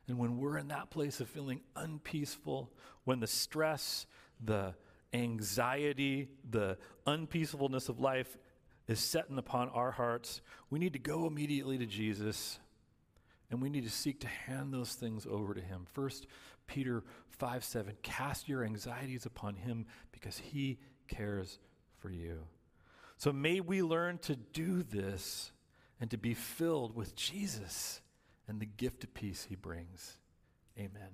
And 0.06 0.16
when 0.16 0.38
we're 0.38 0.58
in 0.58 0.68
that 0.68 0.88
place 0.88 1.18
of 1.18 1.28
feeling 1.28 1.62
unpeaceful, 1.74 2.70
when 3.02 3.18
the 3.18 3.26
stress, 3.26 4.06
the 4.40 4.74
anxiety, 5.12 6.28
the 6.48 6.78
unpeacefulness 7.08 7.88
of 7.88 7.98
life 7.98 8.38
is 8.90 9.00
setting 9.00 9.38
upon 9.38 9.68
our 9.70 9.90
hearts, 9.90 10.40
we 10.68 10.78
need 10.78 10.92
to 10.92 10.98
go 10.98 11.26
immediately 11.26 11.78
to 11.78 11.86
Jesus 11.86 12.58
and 13.50 13.60
we 13.60 13.68
need 13.68 13.84
to 13.84 13.90
seek 13.90 14.20
to 14.20 14.28
hand 14.28 14.72
those 14.72 14.94
things 14.94 15.26
over 15.28 15.54
to 15.54 15.60
him. 15.60 15.86
First 15.92 16.26
Peter 16.66 17.02
5 17.30 17.64
7, 17.64 17.96
cast 18.02 18.48
your 18.48 18.64
anxieties 18.64 19.26
upon 19.26 19.56
him 19.56 19.86
because 20.12 20.38
he 20.38 20.78
cares 21.08 21.58
for 21.98 22.10
you. 22.10 22.40
So 23.16 23.32
may 23.32 23.60
we 23.60 23.82
learn 23.82 24.18
to 24.18 24.36
do 24.36 24.82
this 24.82 25.52
and 26.00 26.10
to 26.10 26.16
be 26.16 26.34
filled 26.34 26.94
with 26.94 27.14
Jesus 27.14 28.00
and 28.48 28.60
the 28.60 28.66
gift 28.66 29.04
of 29.04 29.12
peace 29.14 29.46
he 29.48 29.56
brings. 29.56 30.18
Amen. 30.78 31.10